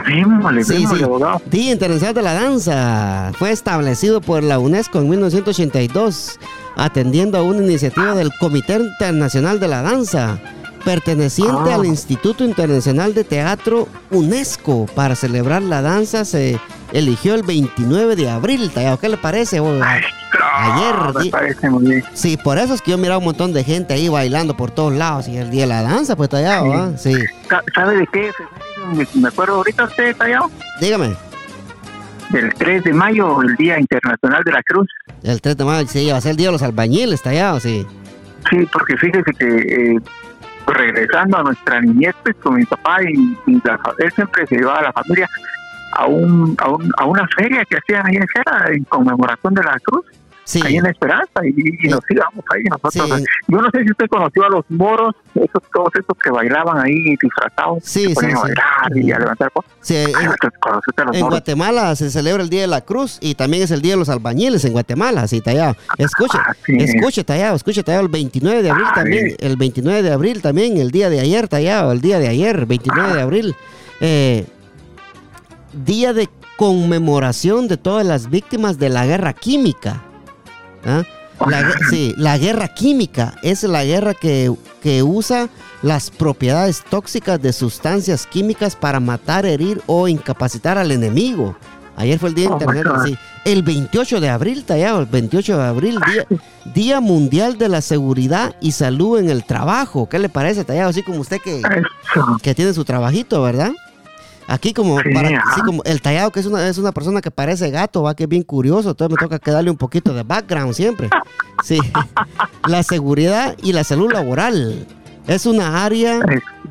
[0.07, 1.03] Démosle, Sí, démosle, sí.
[1.03, 1.41] abogado.
[1.47, 6.39] Día Internacional de la Danza fue establecido por la UNESCO en 1982,
[6.77, 10.39] atendiendo a una iniciativa del Comité Internacional de la Danza,
[10.81, 11.75] perteneciente Ah.
[11.75, 14.85] al Instituto Internacional de Teatro UNESCO.
[14.95, 16.59] Para celebrar la danza se
[16.91, 18.69] eligió el 29 de abril.
[18.73, 18.99] Tallado.
[18.99, 19.59] ¿Qué le parece?
[19.59, 20.01] Ay,
[20.53, 22.03] Ayer, no, me di- parece muy bien.
[22.13, 24.93] Sí, por eso es que yo miraba un montón de gente ahí bailando por todos
[24.93, 25.27] lados.
[25.27, 26.71] Y el día de la danza, pues tallado, Sí.
[26.73, 26.91] ¿ah?
[26.97, 27.13] Sí.
[27.49, 28.31] Sa- ¿Sabe de qué?
[29.15, 31.15] Me, acuerdo ahorita usted, Tallado, Dígame.
[32.29, 34.87] del 3 de mayo, el Día Internacional de la Cruz.
[35.21, 37.85] El 3 de mayo, sí, va a ser el día de los albañiles, tallado, sí.
[38.49, 39.99] Sí, porque fíjese que eh,
[40.73, 44.79] regresando a nuestra niñez, pues con mi papá y, y la él siempre se llevaba
[44.79, 45.27] a la familia
[45.93, 49.63] a un, a, un, a una feria que hacían ahí en Cera en conmemoración de
[49.63, 50.05] la cruz,
[50.51, 50.61] Sí.
[50.65, 53.19] ahí en la Esperanza, y, nos íbamos ahí nosotros.
[53.19, 53.25] Sí.
[53.47, 57.15] Yo no sé si usted conoció a los moros, esos todos esos que bailaban ahí
[57.21, 58.41] disfrazados, Sí, se sí, ponían a sí.
[58.47, 59.71] bailar y a levantar cosas.
[59.89, 61.29] En, Ah, entonces, ¿conoció usted a los en moros?
[61.39, 64.09] Guatemala se celebra el Día de la Cruz y también es el Día de los
[64.09, 65.75] Albañiles en Guatemala, sí, tallado.
[65.97, 68.93] Escuche, Ah, escuche, tallado, escuche, tallado, el 29 de abril Ay.
[68.95, 72.65] también, el 29 de abril también, el día de ayer, tallado, el día de ayer,
[72.65, 73.55] 29 de abril.
[74.01, 74.45] eh,
[75.85, 76.27] día de
[76.57, 80.01] conmemoración de todas las víctimas de la guerra química.
[80.85, 81.03] ¿Ah?
[81.47, 84.53] La, sí, la guerra química es la guerra que,
[84.83, 85.49] que usa
[85.81, 91.55] las propiedades tóxicas de sustancias químicas para matar, herir o incapacitar al enemigo.
[91.95, 93.07] Ayer fue el Día Oh, Internacional.
[93.07, 93.17] Sí.
[93.43, 96.25] El 28 de abril, tallado, el 28 de abril, día,
[96.73, 100.07] día Mundial de la Seguridad y Salud en el Trabajo.
[100.07, 100.89] ¿Qué le parece, tallado?
[100.89, 101.61] Así como usted que,
[102.43, 103.71] que tiene su trabajito, ¿verdad?
[104.47, 105.55] Aquí como, Sí, para, ajá.
[105.55, 108.23] sí, como el tallado que es una, es una persona que parece gato, va que
[108.23, 111.09] es bien curioso, entonces me toca que darle un poquito de background siempre.
[111.63, 111.79] Sí.
[112.67, 114.85] La seguridad y la salud laboral
[115.27, 116.19] es una área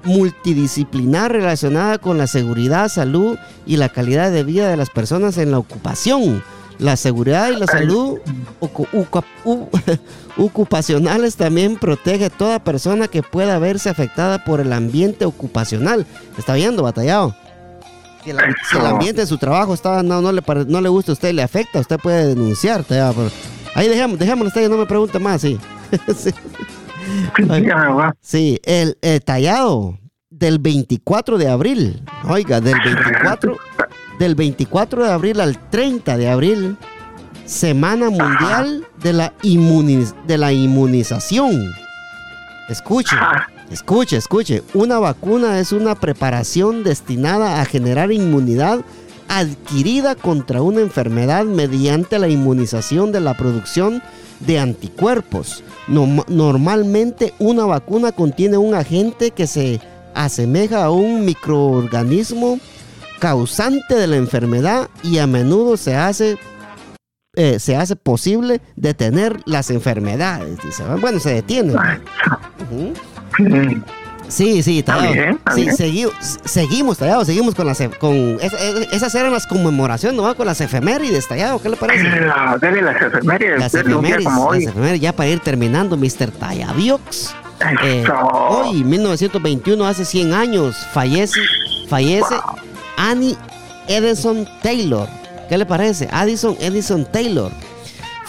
[0.05, 5.51] multidisciplinar relacionada con la seguridad, salud y la calidad de vida de las personas en
[5.51, 6.43] la ocupación.
[6.79, 8.19] La seguridad y la salud
[10.37, 16.07] ocupacionales también protege a toda persona que pueda verse afectada por el ambiente ocupacional.
[16.39, 17.35] ¿Está viendo, batallado?
[18.25, 18.37] Si el,
[18.71, 21.33] si el ambiente de su trabajo está, no, no, le, no le gusta a usted,
[21.33, 22.85] le afecta, usted puede denunciar.
[22.85, 23.31] tallado, pero-
[23.75, 25.59] ahí dejamos, dejémoslo, está no me pregunte más, sí.
[27.63, 28.15] ya.
[28.21, 29.99] Sí, el, eh, tallado
[30.29, 32.03] del 24 de abril.
[32.29, 33.57] Oiga, del 24,
[34.19, 36.77] del 24 de abril al 30 de abril,
[37.47, 41.73] Semana Mundial de la, inmuniz- de la Inmunización.
[42.69, 44.63] Escuche, Ah, escuche, escuche.
[44.75, 48.81] Una vacuna es una preparación destinada a generar inmunidad
[49.29, 54.03] adquirida contra una enfermedad mediante la inmunización de la producción
[54.41, 55.63] de anticuerpos.
[55.87, 59.81] Normalmente una vacuna contiene un agente que se
[60.15, 62.59] asemeja a un microorganismo
[63.21, 66.39] causante de la enfermedad y a menudo se hace
[67.37, 70.59] eh, se hace posible detener las enfermedades.
[70.65, 70.83] dice.
[71.01, 71.77] Bueno, se detienen.
[71.77, 72.93] Ujú.
[72.95, 73.10] sí.
[74.29, 75.13] Sí, sí, Está tallado.
[75.13, 76.13] bien, Sí, segui-
[76.45, 77.81] seguimos, tallado, seguimos con las...
[77.81, 80.33] e- Con, es- es- esas eran las conmemoraciones, ¿no?
[80.37, 82.05] Con las efemérides, tallado, ¿qué le parece?
[82.05, 84.61] La- Dele las efemérides, Las efemérides, como hoy.
[84.65, 86.31] las efemérides, ya para ir terminando, Mr.
[86.31, 87.35] Tallaviox.
[87.83, 88.05] Eh,
[88.49, 91.41] hoy, 1921, hace 100 años, fallece,
[91.89, 92.37] fallece
[92.97, 93.37] Annie
[93.89, 95.09] Edison Taylor.
[95.49, 96.09] ¿Qué le parece?
[96.13, 97.51] Addison Edison Taylor.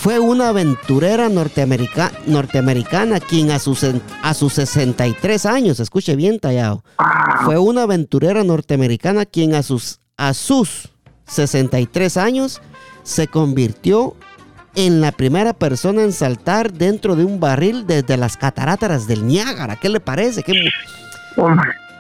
[0.02, 3.86] Fue una aventurera norteamerica- norteamericana quien a sus,
[4.24, 6.84] a sus 63 años, escuche bien tallado,
[7.46, 10.90] fue una aventurera norteamericana quien a sus, a sus
[11.28, 12.62] 63 años
[13.04, 14.16] se convirtió
[14.74, 19.76] en la primera persona en saltar dentro de un barril desde las cataratas del Niágara.
[19.76, 20.42] ¿Qué le parece?
[20.42, 20.54] ¿Qué,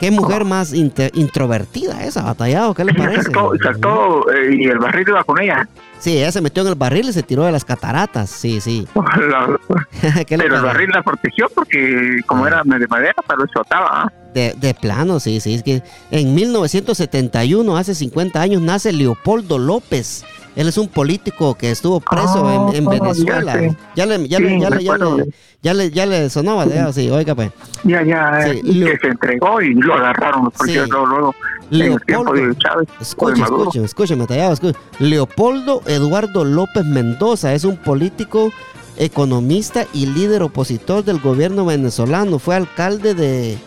[0.01, 2.73] qué mujer más inte- introvertida esa, batallado?
[2.73, 3.29] ¿Qué le parece?
[3.63, 5.65] saltó, eh, y el barril iba con ella.
[5.99, 8.29] Sí, ella se metió en el barril y se tiró de las cataratas.
[8.29, 8.87] Sí, sí.
[8.95, 14.03] La- ¿Qué le pero el barril la protegió porque como era de madera, pero explotaba.
[14.03, 14.11] ¿ah?
[14.33, 15.53] De, de plano, sí, sí.
[15.53, 20.25] Es que en 1971, hace 50 años, nace Leopoldo López.
[20.55, 23.75] Él es un político que estuvo preso Ah, en, en ya Venezuela.
[23.95, 25.25] Ya le, ya, Sí, le, ya, le, ya, le,
[25.61, 26.91] ya, le, ya le sonó, ¿verdad?
[26.93, 27.51] Sí, oiga, pues.
[27.83, 30.91] Ya, ya, Sí, eh, y que se entregó y lo agarraron los policías Sí.
[30.91, 31.35] luego, luego
[31.71, 32.47] en el tiempo Leopoldo.
[32.47, 32.89] de Chávez.
[32.89, 33.61] o de Escuche, Maduro.
[33.63, 34.77] escuche, escúcheme, tallado, escuche.
[34.99, 38.51] Leopoldo Eduardo López Mendoza es un político,
[38.97, 42.39] economista y líder opositor del gobierno venezolano.
[42.39, 43.57] Fue alcalde de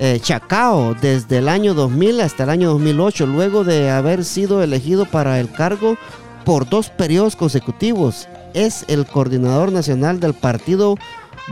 [0.00, 5.04] eh, Chacao desde el año 2000 hasta el año 2008, luego de haber sido elegido
[5.04, 5.96] para el cargo
[6.46, 8.26] por dos periodos consecutivos.
[8.54, 10.96] Es el coordinador nacional del partido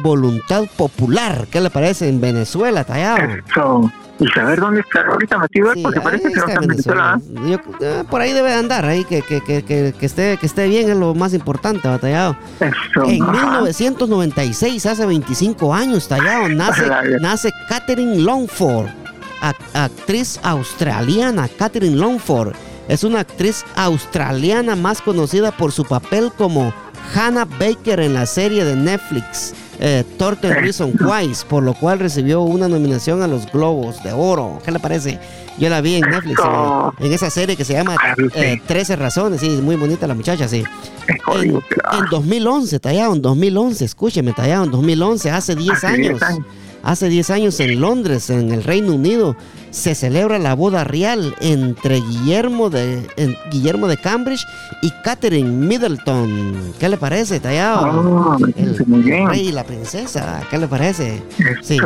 [0.03, 1.46] Voluntad Popular.
[1.51, 3.18] ¿Qué le parece en Venezuela, tallado?
[3.18, 3.92] Eso.
[4.20, 7.20] y saber dónde está ahorita metido Sí, porque parece que no está en en Venezuela.
[7.22, 7.62] Venezuela.
[7.80, 10.46] Yo- eh, por ahí debe de andar, ahí que, que, que, que, que esté, que
[10.46, 12.36] esté bien es lo más importante, batallado.
[12.59, 13.61] Eso, En ajá.
[13.61, 16.82] 1996, hace 25 años, tallado, nace,
[17.20, 18.86] nace Catherine Longford,
[19.40, 21.46] ac- actriz australiana.
[21.49, 22.55] Catherine Longford
[22.88, 26.72] es una actriz australiana más conocida por su papel como
[27.14, 29.55] Hannah Baker en la serie de Netflix.
[29.81, 34.61] Eh, Thirteen Reasons Why, por lo cual recibió una nominación a los Globos de Oro.
[34.64, 35.18] ¿Qué le parece?
[35.59, 36.39] Yo la vi en Netflix,
[37.01, 39.41] en, en esa serie que se llama Ah, eh, 13 Razones.
[39.41, 40.64] Sí, muy bonita la muchacha, sí.
[41.35, 41.61] En, en
[42.11, 46.09] 2011, Tallado, en 2011, escúcheme, Tallado, en 2011, hace 10 Hace años.
[46.18, 46.47] 10 años.
[46.83, 49.37] Hace 10 años en Londres, en el Reino Unido,
[49.70, 54.45] se celebra la boda real entre Guillermo de, en- Guillermo de Cambridge
[54.81, 56.72] y Catherine Middleton.
[56.79, 57.91] ¿Qué le parece, Tallado?
[57.91, 59.22] Oh, me el, parece muy bien.
[59.24, 61.22] el rey y la princesa, ¿qué le parece?
[61.62, 61.79] Sí.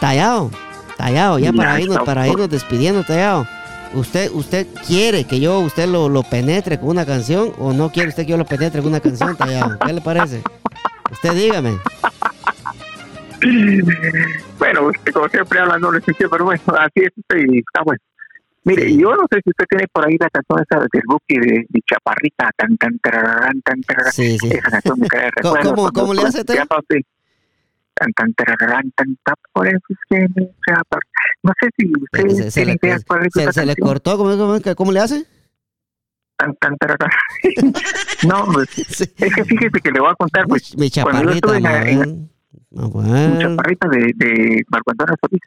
[0.00, 0.50] Tallado,
[0.98, 3.46] Tallado, ya para irnos, para irnos despidiendo, Tallado.
[3.94, 8.08] ¿Usted, ¿Usted quiere que yo usted lo, lo penetre con una canción o no quiere
[8.08, 9.78] usted que yo lo penetre con una canción, Tallado?
[9.86, 10.42] ¿Qué le parece?
[11.12, 11.78] Usted dígame.
[14.58, 18.00] Bueno, usted como siempre hablando no sitio, pero bueno, así es usted y está bueno.
[18.66, 18.98] Mire, Sí.
[18.98, 21.80] yo no sé si usted tiene por ahí la canción esa del Buki de, de
[21.86, 24.12] Chaparrita, tan tan tararán, tan tararán.
[24.12, 24.48] Sí, sí.
[24.48, 25.92] Esa canción me cae de ¿Cómo- recuerdo.
[25.92, 26.44] cómo- le hace.
[26.44, 31.00] Tan tan tararán, tan tan por eso es que me chapar.
[31.42, 34.74] No sé si usted Se, se tiene idea cuál es se- le cortó, ¿cómo, cómo-
[34.76, 35.24] cómo le hace?
[36.36, 37.10] Tan tan tararán.
[38.26, 39.04] no, pues, Sí.
[39.16, 41.88] es que fíjese que le voy a contar, pues, Mi cuando yo estuve en la-
[41.88, 42.30] en
[42.74, 42.82] la- man.
[42.82, 42.92] No, un
[43.34, 43.40] bueno.
[43.40, 45.40] chaparrita de, de Marco Antonio Solís.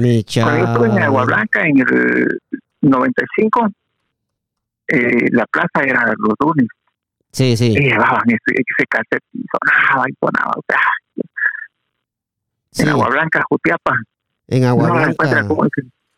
[0.00, 1.24] Mi Cuando yo estuve en Agua.
[1.24, 2.40] Blanca en el
[2.82, 3.68] 95,
[4.88, 6.66] eh, la plaza era los lunes
[7.32, 7.72] Sí, sí.
[7.72, 10.52] y llevaban ese, ese cassette y sonaba y sonaba.
[10.56, 10.78] O sea,
[12.70, 12.82] sí.
[12.82, 13.96] en Agua Blanca, Jutiapa,
[14.48, 15.28] En Agua no Blanca.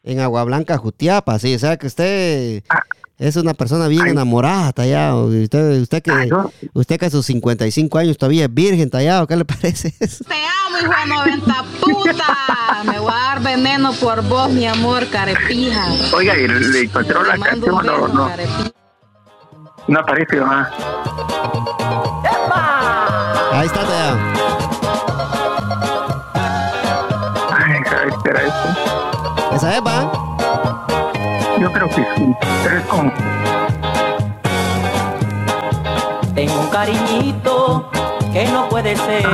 [0.03, 1.55] En Agua Blanca, Jutiapa, sí.
[1.55, 2.81] O sea que usted Ah.
[3.19, 4.11] Es una persona bien Ay.
[4.11, 5.27] enamorada, tallado.
[5.27, 9.27] Usted, usted que, Ah, usted que a sus 55 años todavía es virgen, tallado.
[9.27, 10.25] ¿Qué le parece eso?
[10.25, 12.83] Te amo, hijo de 90 puta.
[12.85, 15.87] Me voy a dar veneno por vos, mi amor, carepija.
[16.15, 18.73] Oiga, y le encontró la canción, no, beso, no, carepija.
[19.89, 20.69] no aparece más.
[23.53, 24.19] Ahí está, tallado.
[27.51, 29.55] Ay, ¿sabes qué era esto?
[29.55, 30.36] Esa es, va.
[31.61, 32.35] Yo creo que sí,
[32.65, 33.13] pero es como,
[36.35, 37.91] Tengo un cariñito
[38.33, 39.25] que no puede ser.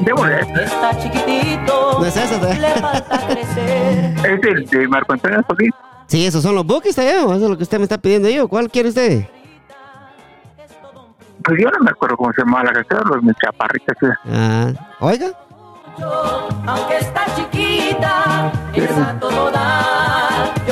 [0.00, 2.80] démosle, Está chiquitito, No es le tallado.
[2.80, 4.14] falta crecer.
[4.24, 5.70] es el de Marco Antonio Solís.
[6.08, 6.96] Sí, esos son los bookies.
[6.98, 8.48] Eso es lo que usted me está pidiendo yo.
[8.48, 9.26] ¿Cuál quiere usted?
[11.44, 13.96] Pues yo no me acuerdo cómo se llamaba la canción, los mis chaparritas.
[14.00, 14.06] sí.
[14.32, 15.28] Ah, oiga.
[16.66, 20.27] Aunque está chiquita, es a todo dar.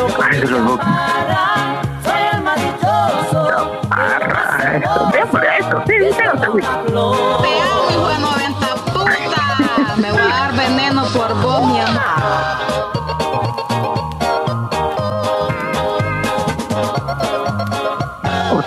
[0.09, 0.79] Yo con Ay, mi de los locos.
[0.87, 3.41] chaparra soy el más dichoso.
[3.49, 6.65] Chaparra, eso, démosle a eso, sí, démosle, güey.
[6.65, 9.97] Te amo, hijo de 90 puta.
[9.97, 11.76] Me voy a dar veneno por vos,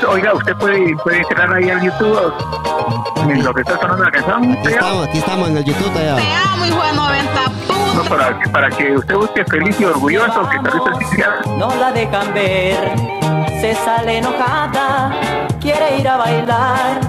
[0.09, 2.33] Oiga, usted puede, puede entrar ahí al YouTube
[3.29, 4.51] en lo que está sonando la canción.
[4.53, 6.17] Aquí estamos, aquí estamos en el YouTube, tallado.
[6.17, 7.29] Te amo, hijo de 90
[7.95, 11.47] No, para, que- para que usted busque feliz y orgulloso, que tal vez.
[11.57, 12.77] No la dejan ver,
[13.61, 15.11] se sale enojada,
[15.61, 16.99] quiere ir a bailar.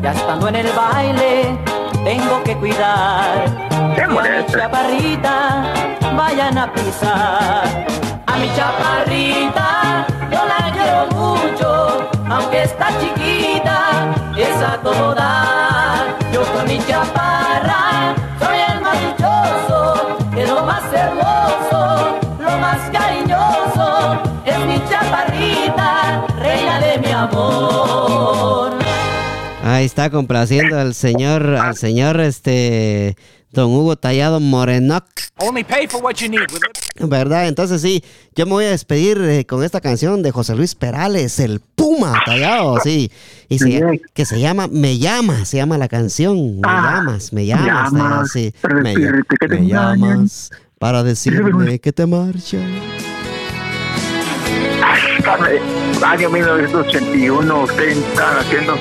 [0.00, 1.58] Ya estando en el baile,
[2.04, 3.44] tengo que cuidar.
[3.94, 5.62] Que a Démosle mi chaparrita
[6.16, 7.86] vayan a pisar.
[8.26, 11.97] A mi chaparrita yo la quiero mucho,
[12.30, 15.16] aunque está chiquita, es a todo.
[16.32, 24.20] Yo con mi chaparra soy el más dichoso, que lo más hermoso, lo más cariñoso,
[24.44, 28.72] es mi chaparrita, reina de mi amor.
[29.64, 33.16] Ahí está complaciendo al señor, al señor este
[33.50, 35.04] Don Hugo Tallado Morenoc,
[35.40, 36.40] Only pay for what you need.
[37.00, 37.46] ¿verdad?
[37.48, 38.02] Entonces sí,
[38.34, 42.20] yo me voy a despedir eh, con esta canción de José Luis Perales, el Puma
[42.26, 43.10] Tallado, sí,
[43.48, 47.46] y se- que se llama Me llama, se llama la canción, Me Ah, llamas, me
[47.46, 52.60] llamas, llamas, Tallado, sí, me, que llamas para decirme que te marchas.
[56.04, 58.74] Año 1981, usted está haciendo.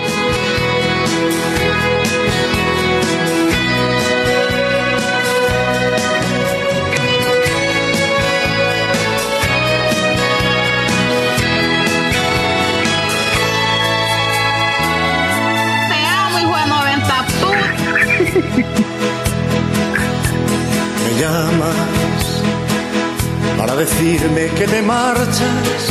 [24.56, 25.82] Que te marchas,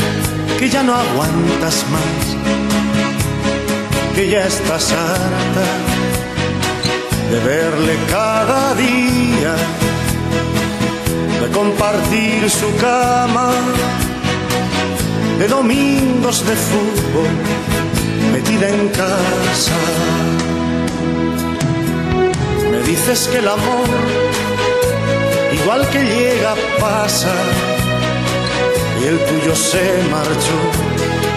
[0.58, 2.24] que ya no aguantas más,
[4.14, 5.66] que ya estás harta
[7.30, 9.54] de verle cada día,
[11.40, 13.50] de compartir su cama,
[15.38, 17.30] de domingos de fútbol
[18.32, 19.78] metida en casa.
[22.70, 23.88] Me dices que el amor,
[25.52, 27.32] igual que llega, pasa,
[29.06, 30.58] y el tuyo se marchó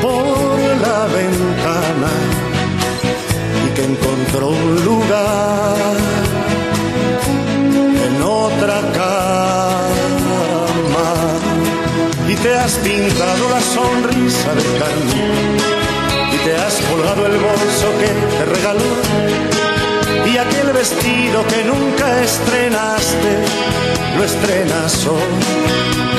[0.02, 2.12] por la ventana
[3.64, 5.96] y que encontró un lugar
[8.08, 9.80] en otra cama.
[12.28, 15.22] Y te has pintado la sonrisa de carne
[16.34, 18.94] y te has colgado el bolso que te regaló
[20.26, 23.32] y aquel vestido que nunca estrenaste
[24.18, 26.19] lo estrenas hoy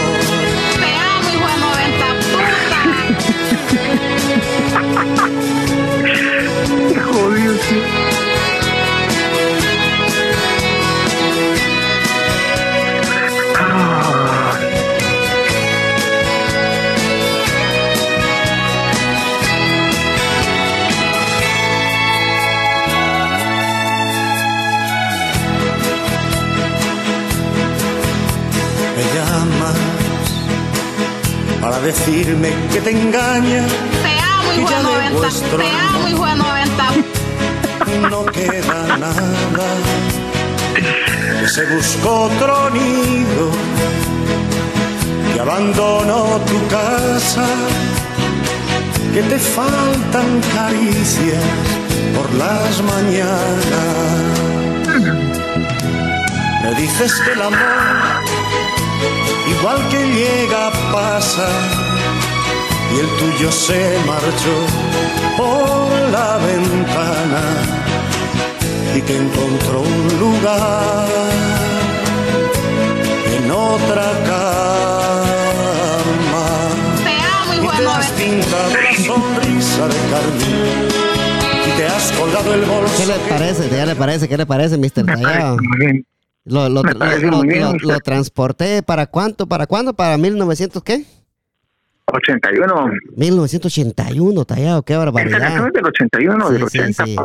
[7.01, 7.81] Jodido, sí.
[28.95, 29.75] Me llamas
[31.59, 33.65] para decirme que te engaña,
[34.51, 35.19] amo, de de 90.
[35.19, 36.83] vuestro Te amo, hijo de 90.
[38.09, 39.67] no queda nada.
[41.39, 43.51] Que se buscó otro nido
[45.35, 47.45] y abandonó tu casa.
[49.13, 51.43] Que te faltan caricias
[52.15, 53.61] por las mañanas.
[56.63, 58.23] Me dices que el amor,
[59.49, 61.47] igual que llega, pasa
[62.93, 64.65] y el tuyo se marchó
[65.37, 67.41] por la ventana
[68.95, 71.07] y que encontró un lugar
[73.37, 75.25] en otra cama
[77.03, 78.17] Te amo, y hijo de te has 90.
[78.17, 80.87] pintado la sonrisa de carmín
[81.67, 83.69] y te has colgado el bolso ¿Qué le parece?
[83.69, 84.27] ¿Qué le parece?
[84.27, 85.05] ¿Qué le parece, Mr.
[85.05, 85.57] Tallado?
[86.43, 91.05] Lo, lo, lo- lo transporté para cuánto, para cuándo, para 1900 qué?
[92.05, 92.91] 81.
[93.15, 95.39] 1981, Tallado, qué Esta barbaridad.
[95.39, 97.05] canción es del 81, del Sí, sí, 80.
[97.05, 97.15] sí.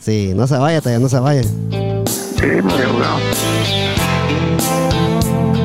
[0.00, 1.42] Sí, no se vaya, Tallado, no se vaya.
[1.42, 3.18] Sí, muy abogado.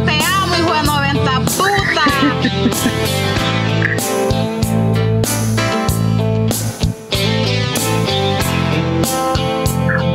[0.05, 3.15] Te amo, hijo de 90 puta.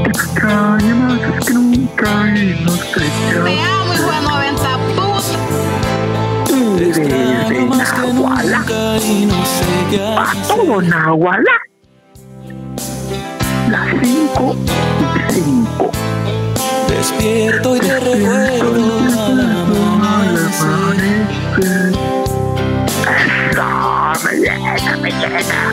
[0.07, 3.80] Extraña más que nunca y no sé
[8.69, 11.57] A todo Nahuala.
[13.71, 14.57] Las 5
[15.29, 15.91] y 5.
[16.89, 21.01] Despierto y te recuerdo al amanecer.
[24.31, 25.73] Eso, me llena.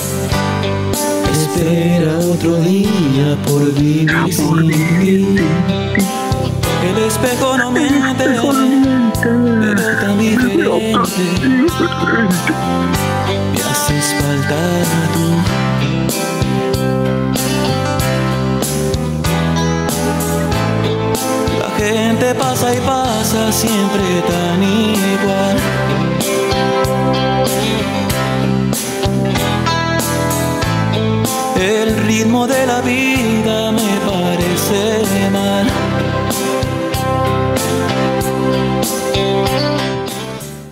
[1.31, 5.45] Espera otro día por vivir sin ti.
[6.83, 8.27] El espejo no miente,
[13.53, 14.59] Me haces falta
[15.13, 15.27] tú.
[21.59, 25.57] La gente pasa y pasa siempre tan igual.
[31.55, 33.66] El ritmo de la vida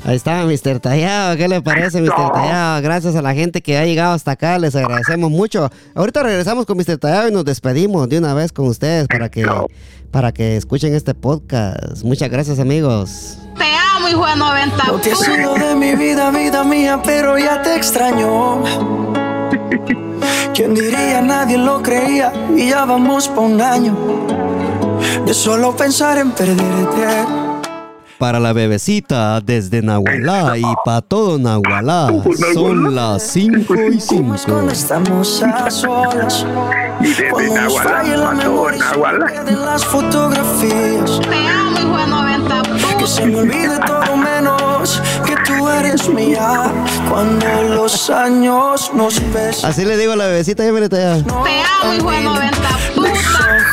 [0.05, 0.79] Ahí está, Mr.
[0.79, 1.35] Tallado.
[1.35, 2.31] ¿Qué le parece, Mr.
[2.31, 2.81] Tallado?
[2.83, 4.59] Gracias a la gente que ha llegado hasta acá.
[4.59, 5.71] Les agradecemos mucho.
[5.95, 6.99] Ahorita regresamos con Mr.
[6.99, 9.47] Tallado y nos despedimos de una vez con ustedes para que,
[10.11, 12.03] para que escuchen este podcast.
[12.03, 13.39] Muchas gracias, amigos.
[13.57, 17.39] Te amo, hijo de 90 Lo que ha sido de mi vida, vida mía, pero
[17.39, 18.61] ya te extraño.
[20.53, 21.19] ¿Quién diría?
[21.21, 23.97] Nadie lo creía y ya vamos por un año.
[25.25, 27.44] De solo pensar en perderte.
[28.17, 32.11] Para la bebecita desde Nahualá y para todo Nahualá.
[32.53, 34.35] Son las 5 y 5.
[34.47, 36.45] Cuando estamos a solas,
[37.31, 41.21] cuando nos falle la memoria, y se queden las fotografías.
[41.21, 42.61] Te amo, hijo de 90
[42.97, 44.64] Que se me olvide todo menos
[45.25, 46.71] que tú eres mía.
[47.09, 49.69] Cuando los años nos besan.
[49.69, 51.23] Así le digo a la bebecita, ya me tallado.
[51.23, 52.57] Te amo, hijo de 90
[52.95, 53.11] Los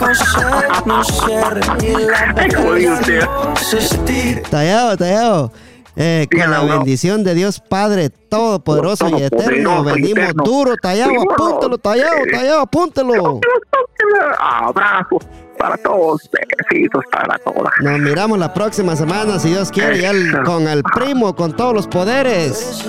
[0.03, 4.43] ojos se nos cierran y la piel ya no se estira.
[4.49, 5.53] Tallado, tallado.
[5.95, 11.33] Eh, con la bendición de Dios Padre Todopoderoso y Eterno, venimos duro, tallado, Duro.
[11.35, 13.41] apúntalo, tallado, tallado, apúntalo.
[14.39, 15.23] Abrazos
[15.63, 16.29] para todos,
[16.69, 17.73] besitos para todas.
[17.83, 21.73] Nos miramos la próxima semana, si Dios quiere, ya el- con el primo, con todos
[21.73, 22.85] los poderes.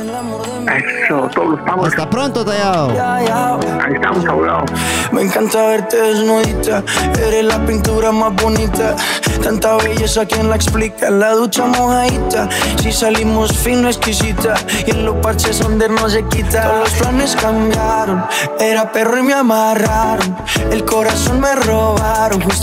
[1.06, 2.90] Eso, todos estamos, Hasta pronto, tallado.
[3.00, 4.72] Ahí estamos hablados.
[5.12, 6.84] Me encanta verte desnudita,
[7.22, 8.96] eres la pintura más bonita.
[9.44, 11.10] Tanta belleza, ¿quién la explica?
[11.10, 12.50] En la ducha mojadita,
[12.82, 14.56] si salimos fino, exquisita.
[14.88, 16.64] Y en los parches donde no se quita.
[16.64, 18.26] Todos los planes cambiaron,
[18.60, 20.36] era perro y me amarraron.
[20.72, 22.63] El corazón me robaron, justo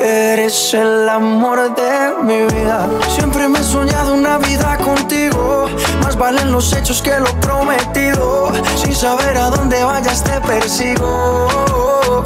[0.00, 2.88] Eres el amor de mi vida.
[3.14, 5.68] Siempre me he soñado una vida contigo.
[6.02, 8.50] Más valen los hechos que lo prometido.
[8.76, 12.24] Sin saber a dónde vayas te persigo.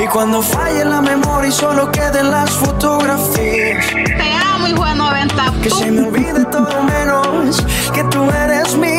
[0.00, 3.86] Y cuando falle la memoria y solo queden las fotografías.
[3.92, 7.64] Te amo, hijo de 90 Que se me olvide todo menos
[7.94, 8.93] que tú eres mía.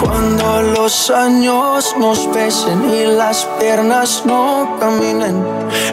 [0.00, 5.42] Cuando los años nos pesen y las piernas no caminen,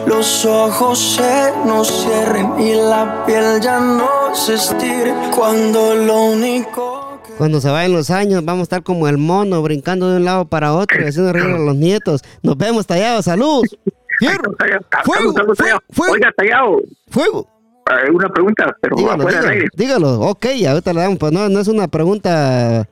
[0.06, 5.12] los ojos se nos cierren y la piel ya no se estire.
[5.34, 9.60] Cuando lo único que Cuando se vayan los años, vamos a estar como el mono,
[9.62, 12.22] brincando de un lado para otro y haciendo reír a los nietos.
[12.42, 13.22] Nos vemos, tallado.
[13.22, 13.64] ¡Salud!
[14.18, 14.52] ¡Fierro!
[15.04, 15.32] ¡Fuego!
[15.32, 15.54] ¡Fuego!
[15.54, 15.80] Tallado.
[15.90, 16.12] ¡Fuego!
[16.14, 16.80] Oiga, Tallado,
[17.10, 17.46] ¡Fuego!
[17.88, 19.68] eh, una pregunta, pero Dígalo, afuera del dígalo, aire.
[19.76, 20.20] dígalo.
[20.30, 21.18] Ok, ahorita le damos.
[21.18, 22.84] Pues no, no es una pregunta